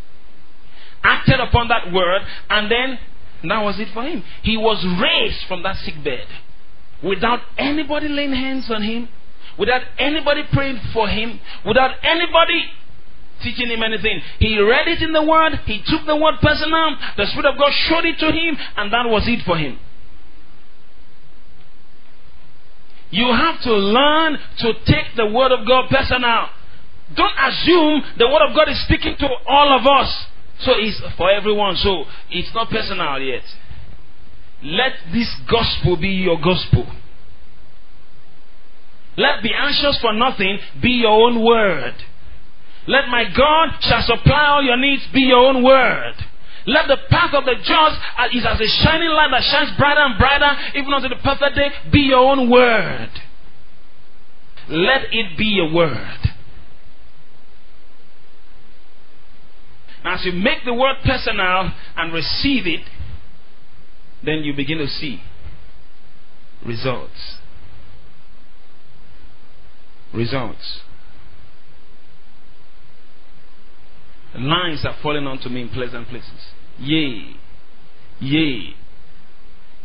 acted 1.03 1.39
upon 1.39 1.69
that 1.69 1.91
word, 1.91 2.21
and 2.49 2.69
then 2.69 2.99
that 3.43 3.63
was 3.63 3.79
it 3.79 3.87
for 3.93 4.03
him. 4.03 4.23
He 4.43 4.57
was 4.57 4.85
raised 5.01 5.47
from 5.47 5.63
that 5.63 5.77
sick 5.77 6.03
bed 6.03 6.27
without 7.01 7.39
anybody 7.57 8.09
laying 8.09 8.33
hands 8.33 8.69
on 8.69 8.83
him, 8.83 9.07
without 9.57 9.81
anybody 9.97 10.43
praying 10.53 10.79
for 10.93 11.07
him, 11.07 11.39
without 11.65 11.91
anybody 12.03 12.65
teaching 13.41 13.69
him 13.69 13.81
anything. 13.83 14.21
He 14.39 14.59
read 14.59 14.87
it 14.87 15.01
in 15.01 15.13
the 15.13 15.23
Word, 15.23 15.53
he 15.65 15.81
took 15.85 16.05
the 16.05 16.15
Word 16.15 16.35
personal, 16.41 16.97
the 17.17 17.25
Spirit 17.27 17.53
of 17.53 17.57
God 17.57 17.71
showed 17.87 18.05
it 18.05 18.19
to 18.19 18.27
him, 18.27 18.57
and 18.77 18.91
that 18.91 19.05
was 19.07 19.23
it 19.27 19.43
for 19.45 19.57
him. 19.57 19.79
You 23.11 23.25
have 23.25 23.61
to 23.63 23.73
learn 23.73 24.37
to 24.59 24.73
take 24.85 25.15
the 25.15 25.25
Word 25.25 25.51
of 25.51 25.65
God 25.65 25.89
personal. 25.89 26.49
Don't 27.15 27.33
assume 27.39 28.03
the 28.17 28.27
Word 28.27 28.47
of 28.47 28.55
God 28.55 28.69
is 28.69 28.79
speaking 28.85 29.15
to 29.17 29.27
all 29.47 29.79
of 29.79 29.85
us. 29.87 30.25
So 30.59 30.73
it's 30.75 31.01
for 31.17 31.31
everyone. 31.31 31.75
So 31.77 32.03
it's 32.29 32.53
not 32.53 32.69
personal 32.69 33.19
yet. 33.19 33.43
Let 34.61 34.91
this 35.11 35.33
gospel 35.49 35.95
be 35.95 36.09
your 36.09 36.37
gospel. 36.37 36.85
Let 39.19 39.43
be 39.43 39.51
anxious 39.53 39.99
for 39.99 40.13
nothing 40.13 40.59
be 40.81 41.03
your 41.03 41.27
own 41.27 41.43
word. 41.43 41.93
Let 42.87 43.09
my 43.09 43.25
God 43.35 43.75
shall 43.81 44.01
supply 44.01 44.47
all 44.47 44.63
your 44.63 44.77
needs 44.77 45.05
be 45.13 45.21
your 45.21 45.45
own 45.45 45.61
word. 45.61 46.13
Let 46.65 46.87
the 46.87 46.97
path 47.09 47.33
of 47.33 47.43
the 47.43 47.55
just 47.55 47.99
uh, 48.17 48.27
is 48.33 48.45
as 48.47 48.59
a 48.59 48.67
shining 48.83 49.09
light 49.09 49.29
that 49.31 49.43
shines 49.43 49.77
brighter 49.77 50.01
and 50.01 50.17
brighter, 50.17 50.51
even 50.75 50.93
unto 50.93 51.09
the 51.09 51.17
perfect 51.21 51.55
day, 51.55 51.69
be 51.91 51.99
your 51.99 52.31
own 52.31 52.49
word. 52.49 53.09
Let 54.69 55.11
it 55.11 55.37
be 55.37 55.45
your 55.45 55.73
word. 55.73 56.19
Now, 60.03 60.15
as 60.15 60.25
you 60.25 60.31
make 60.31 60.63
the 60.63 60.73
word 60.73 60.95
personal 61.03 61.73
and 61.97 62.13
receive 62.13 62.67
it, 62.67 62.87
then 64.23 64.43
you 64.43 64.53
begin 64.55 64.77
to 64.77 64.87
see 64.87 65.21
results. 66.65 67.38
Results. 70.13 70.81
Lines 74.35 74.85
are 74.85 74.95
falling 75.01 75.25
onto 75.25 75.49
me 75.49 75.61
in 75.63 75.69
pleasant 75.69 76.07
places. 76.07 76.53
Yea. 76.77 77.35
Yea. 78.19 78.75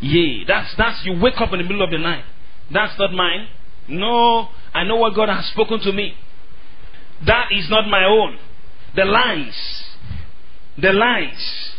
Yea. 0.01 0.45
That's 0.47 0.75
that's 0.77 1.05
you 1.05 1.19
wake 1.21 1.41
up 1.41 1.53
in 1.53 1.59
the 1.59 1.65
middle 1.65 1.83
of 1.83 1.91
the 1.91 1.99
night. 1.99 2.25
That's 2.71 2.99
not 2.99 3.13
mine. 3.13 3.49
No, 3.89 4.49
I 4.73 4.85
know 4.85 4.97
what 4.97 5.15
God 5.15 5.29
has 5.29 5.47
spoken 5.47 5.81
to 5.81 5.93
me. 5.93 6.15
That 7.27 7.49
is 7.53 7.69
not 7.71 7.89
my 7.89 8.05
own. 8.05 8.39
The 8.97 9.05
lines. 9.05 9.85
The 10.81 10.93
lines. 10.93 11.73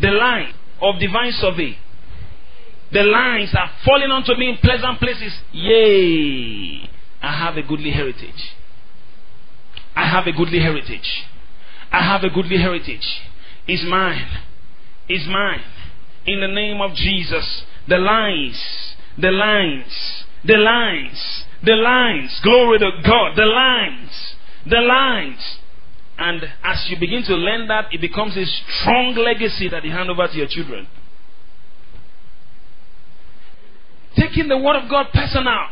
The 0.00 0.10
line 0.10 0.54
of 0.80 0.98
divine 1.00 1.32
survey. 1.32 1.76
The 2.92 3.02
lines 3.02 3.54
are 3.54 3.70
falling 3.84 4.10
onto 4.10 4.34
me 4.34 4.50
in 4.50 4.56
pleasant 4.58 4.98
places. 4.98 5.32
Yea. 5.52 6.88
I 7.22 7.38
have 7.38 7.56
a 7.56 7.62
goodly 7.62 7.90
heritage. 7.90 8.54
I 9.94 10.08
have 10.08 10.26
a 10.26 10.32
goodly 10.32 10.58
heritage. 10.58 11.24
I 11.92 12.02
have 12.02 12.24
a 12.24 12.30
goodly 12.30 12.58
heritage. 12.58 13.06
It's 13.66 13.84
mine. 13.88 14.26
It's 15.08 15.28
mine. 15.28 15.62
In 16.26 16.40
the 16.40 16.48
name 16.48 16.80
of 16.80 16.94
Jesus. 16.94 17.64
The 17.88 17.98
lines. 17.98 18.96
The 19.18 19.30
lines. 19.30 20.24
The 20.44 20.56
lines. 20.56 21.44
The 21.62 21.74
lines. 21.74 22.40
Glory 22.42 22.78
to 22.80 22.90
God. 23.04 23.36
The 23.36 23.44
lines. 23.44 24.34
The 24.66 24.80
lines. 24.80 25.58
And 26.18 26.42
as 26.64 26.86
you 26.88 26.98
begin 26.98 27.22
to 27.24 27.34
learn 27.34 27.68
that, 27.68 27.92
it 27.92 28.00
becomes 28.00 28.36
a 28.36 28.44
strong 28.44 29.14
legacy 29.14 29.68
that 29.68 29.84
you 29.84 29.92
hand 29.92 30.10
over 30.10 30.26
to 30.26 30.36
your 30.36 30.48
children. 30.48 30.88
Taking 34.16 34.48
the 34.48 34.58
word 34.58 34.76
of 34.76 34.90
God 34.90 35.06
personal 35.12 35.68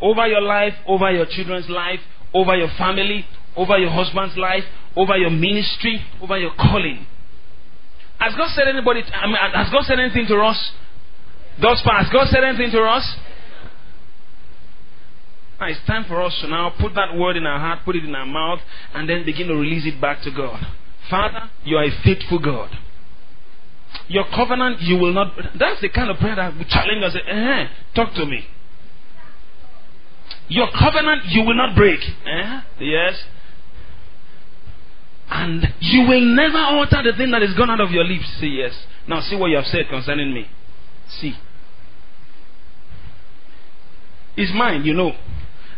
over 0.00 0.26
your 0.26 0.40
life, 0.42 0.74
over 0.86 1.10
your 1.10 1.26
children's 1.26 1.68
life, 1.68 2.00
over 2.34 2.56
your 2.56 2.68
family, 2.78 3.26
over 3.56 3.78
your 3.78 3.90
husband's 3.90 4.36
life, 4.36 4.64
over 4.96 5.16
your 5.16 5.30
ministry, 5.30 6.00
over 6.22 6.38
your 6.38 6.52
calling. 6.54 7.06
Has 8.18 8.34
God 8.36 8.48
said 8.54 8.68
anybody? 8.68 9.02
I 9.02 9.26
mean, 9.26 9.36
has 9.54 9.70
God 9.70 9.84
said 9.84 9.98
anything 9.98 10.26
to 10.28 10.36
us? 10.40 10.72
Thus 11.60 11.80
far, 11.82 12.02
has 12.02 12.12
God 12.12 12.28
said 12.28 12.44
anything 12.44 12.70
to 12.72 12.82
us? 12.82 13.16
Now 15.60 15.66
it's 15.66 15.80
time 15.86 16.04
for 16.08 16.22
us 16.22 16.38
to 16.40 16.48
now 16.48 16.72
put 16.80 16.94
that 16.94 17.14
word 17.16 17.36
in 17.36 17.44
our 17.44 17.58
heart, 17.58 17.80
put 17.84 17.96
it 17.96 18.04
in 18.04 18.14
our 18.14 18.26
mouth, 18.26 18.60
and 18.94 19.08
then 19.08 19.24
begin 19.24 19.48
to 19.48 19.54
release 19.54 19.86
it 19.86 20.00
back 20.00 20.22
to 20.22 20.30
God. 20.30 20.66
Father, 21.10 21.50
you 21.64 21.76
are 21.76 21.84
a 21.84 21.90
faithful 22.02 22.38
God. 22.38 22.70
Your 24.08 24.24
covenant, 24.34 24.80
you 24.80 24.96
will 24.96 25.12
not. 25.12 25.34
That's 25.58 25.80
the 25.80 25.88
kind 25.88 26.10
of 26.10 26.16
prayer 26.18 26.36
that 26.36 26.54
challenge 26.68 27.04
us. 27.04 27.16
Eh, 27.28 27.66
talk 27.94 28.14
to 28.14 28.24
me. 28.24 28.46
Your 30.50 30.66
covenant, 30.76 31.26
you 31.26 31.44
will 31.44 31.54
not 31.54 31.76
break. 31.76 32.00
Eh? 32.00 32.60
Yes. 32.80 33.14
And 35.30 35.62
you 35.78 36.08
will 36.08 36.20
never 36.20 36.58
alter 36.58 37.02
the 37.04 37.16
thing 37.16 37.30
that 37.30 37.42
is 37.42 37.54
gone 37.54 37.70
out 37.70 37.80
of 37.80 37.92
your 37.92 38.04
lips. 38.04 38.26
Say 38.40 38.48
yes. 38.48 38.72
Now 39.06 39.20
see 39.20 39.36
what 39.36 39.46
you 39.46 39.56
have 39.56 39.66
said 39.66 39.88
concerning 39.88 40.34
me. 40.34 40.48
See. 41.20 41.34
It's 44.36 44.52
mine, 44.52 44.84
you 44.84 44.92
know. 44.92 45.12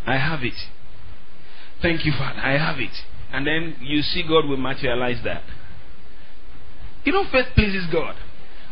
I 0.07 0.17
have 0.17 0.43
it. 0.43 0.55
Thank 1.83 2.07
you, 2.07 2.13
Father. 2.13 2.41
I 2.41 2.53
have 2.53 2.81
it. 2.81 2.97
And 3.31 3.47
then 3.47 3.77
you 3.81 4.01
see 4.01 4.23
God 4.23 4.47
will 4.47 4.57
materialize 4.57 5.23
that. 5.25 5.43
You 7.05 7.13
know, 7.13 7.25
faith 7.31 7.49
pleases 7.55 7.87
God. 7.93 8.15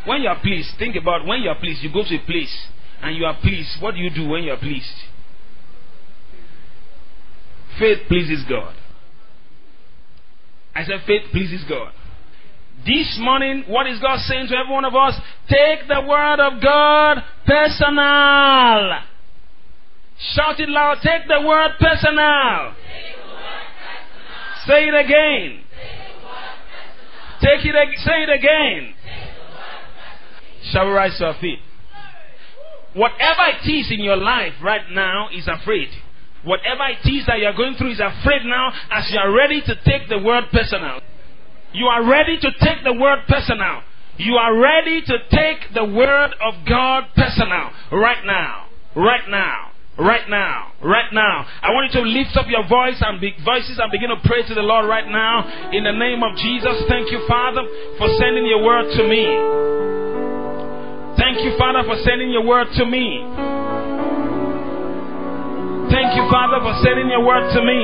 When 0.07 0.23
you 0.23 0.29
are 0.29 0.41
pleased, 0.41 0.71
think 0.79 0.97
about 0.97 1.27
when 1.27 1.43
you 1.43 1.51
are 1.51 1.59
pleased, 1.59 1.83
you 1.83 1.93
go 1.93 2.05
to 2.05 2.15
a 2.15 2.25
place 2.25 2.57
and 3.03 3.17
you 3.17 3.27
are 3.27 3.37
pleased. 3.43 3.83
What 3.83 3.95
do 3.95 4.01
you 4.01 4.09
do 4.09 4.27
when 4.27 4.45
you 4.45 4.53
are 4.53 4.57
pleased? 4.57 4.95
Faith 7.81 8.07
pleases 8.09 8.45
God. 8.49 8.77
I 10.75 10.85
said, 10.85 11.01
faith 11.07 11.23
pleases 11.33 11.65
God. 11.69 11.93
This 12.85 13.19
morning, 13.21 13.65
what 13.69 13.87
is 13.87 13.99
God 14.01 14.19
saying 14.21 14.49
to 14.49 14.57
every 14.57 14.73
one 14.73 14.85
of 14.85 14.95
us? 14.95 15.15
Take 15.49 15.89
the 15.89 16.03
word 16.07 16.41
of 16.41 16.63
God 16.63 17.19
personal. 17.47 19.01
Shout 20.35 20.61
it 20.61 20.69
loud. 20.69 20.99
Take 21.03 21.27
the 21.27 21.47
word 21.47 21.71
personal. 21.81 22.75
Say 24.67 24.89
it 24.89 24.95
again. 24.95 25.65
Take 27.41 27.65
it. 27.65 27.99
Say 27.99 28.23
it 28.23 28.31
again. 28.31 28.95
Shall 30.71 30.87
we 30.87 30.93
rise 30.93 31.17
to 31.19 31.27
our 31.29 31.41
feet? 31.41 31.59
Whatever 32.93 33.43
it 33.49 33.69
is 33.71 33.91
in 33.91 34.01
your 34.01 34.17
life 34.17 34.53
right 34.63 34.91
now 34.91 35.29
is 35.35 35.49
afraid. 35.49 35.89
Whatever 36.45 36.85
it 36.89 37.09
is 37.09 37.27
that 37.27 37.39
you 37.39 37.47
are 37.47 37.57
going 37.57 37.75
through 37.75 37.93
is 37.93 38.01
afraid 38.01 38.45
now 38.45 38.73
as 38.91 39.11
you 39.11 39.19
are 39.19 39.33
ready 39.33 39.61
to 39.61 39.75
take 39.85 40.09
the 40.09 40.19
word 40.19 40.45
personal. 40.53 41.01
You 41.73 41.87
are 41.87 42.05
ready 42.05 42.39
to 42.39 42.51
take 42.61 42.83
the 42.85 42.95
word 42.95 43.21
personal. 43.29 43.83
You 44.17 44.37
are 44.37 44.57
ready 44.57 45.03
to 45.03 45.19
take 45.31 45.73
the 45.75 45.85
word 45.85 46.35
of 46.41 46.55
God 46.69 47.05
personal 47.15 47.71
right 47.93 48.25
now. 48.25 48.67
Right 48.97 49.29
now. 49.29 49.71
Right 49.99 50.31
now, 50.31 50.73
right 50.81 51.13
now, 51.13 51.45
I 51.61 51.73
want 51.77 51.93
you 51.93 52.01
to 52.01 52.07
lift 52.09 52.35
up 52.35 52.47
your 52.49 52.67
voice 52.67 52.97
and 53.05 53.21
be, 53.21 53.35
voices 53.45 53.79
and 53.79 53.93
begin 53.93 54.09
to 54.09 54.17
pray 54.25 54.41
to 54.49 54.55
the 54.55 54.63
Lord 54.63 54.89
right 54.89 55.07
now. 55.07 55.45
In 55.73 55.85
the 55.85 55.93
name 55.93 56.23
of 56.23 56.37
Jesus, 56.41 56.89
thank 56.89 57.13
you, 57.13 57.21
Father, 57.29 57.61
for 57.99 58.09
sending 58.17 58.47
your 58.47 58.65
word 58.65 58.89
to 58.97 59.03
me. 59.05 59.29
Thank 61.21 61.45
you, 61.45 61.53
Father, 61.59 61.85
for 61.85 62.01
sending 62.01 62.31
your 62.31 62.47
word 62.47 62.69
to 62.81 62.87
me. 62.87 63.90
Thank 65.91 66.15
you, 66.15 66.25
Father, 66.31 66.63
for 66.63 66.75
sending 66.87 67.11
your 67.11 67.27
word 67.27 67.51
to 67.53 67.61
me. 67.67 67.81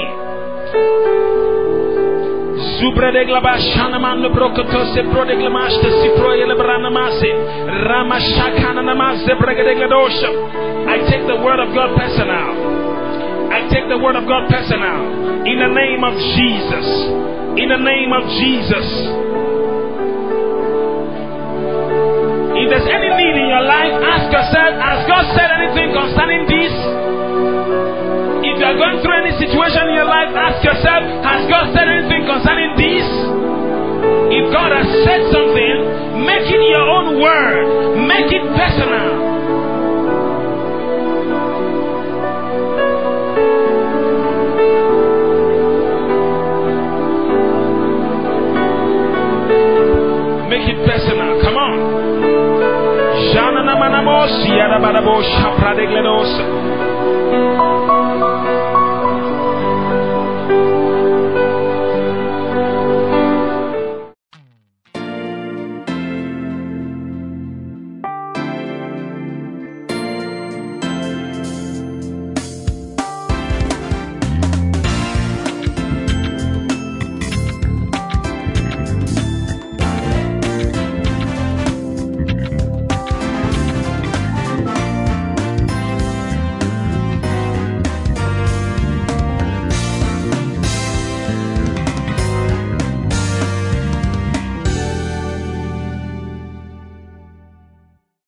I 10.87 11.03
take 11.11 11.27
the 11.27 11.41
word 11.41 11.59
of 11.59 11.75
God 11.75 11.97
personal. 11.99 12.53
I 13.51 13.67
take 13.73 13.89
the 13.89 13.99
word 13.99 14.15
of 14.15 14.29
God 14.29 14.47
personal. 14.53 15.43
In 15.49 15.59
the 15.59 15.73
name 15.73 16.05
of 16.05 16.15
Jesus. 16.37 16.87
In 17.59 17.69
the 17.73 17.81
name 17.81 18.13
of 18.13 18.23
Jesus. 18.39 18.87
If 22.57 22.67
there's 22.73 22.89
any 22.89 23.11
need 23.21 23.37
in 23.41 23.47
your 23.53 23.65
life 23.69 23.95
ask 24.01 24.33
yourself 24.33 24.73
has 24.81 25.01
God 25.09 25.25
said 25.37 25.51
anything 25.61 25.93
concerning 25.93 26.49
this 26.49 26.73
you 28.67 28.75
are 28.75 28.83
going 28.83 28.99
through 28.99 29.15
any 29.23 29.31
situation 29.39 29.79
in 29.87 29.95
your 29.95 30.11
life, 30.11 30.35
ask 30.35 30.59
yourself, 30.65 31.07
has 31.23 31.47
God 31.47 31.71
said 31.71 31.87
anything 31.87 32.27
concerning 32.27 32.75
this? 32.75 33.07
If 34.35 34.51
God 34.51 34.75
has 34.75 34.91
said 35.07 35.23
something, 35.31 36.27
make 36.27 36.51
it 36.51 36.63
your 36.67 36.83
own 36.83 37.23
word, 37.23 38.03
make 38.11 38.27
it 38.27 38.43
personal. 38.59 39.23
Make 50.51 50.67
it 50.67 50.79
personal. 50.83 51.39
Come 51.47 51.55
on. 51.55 51.77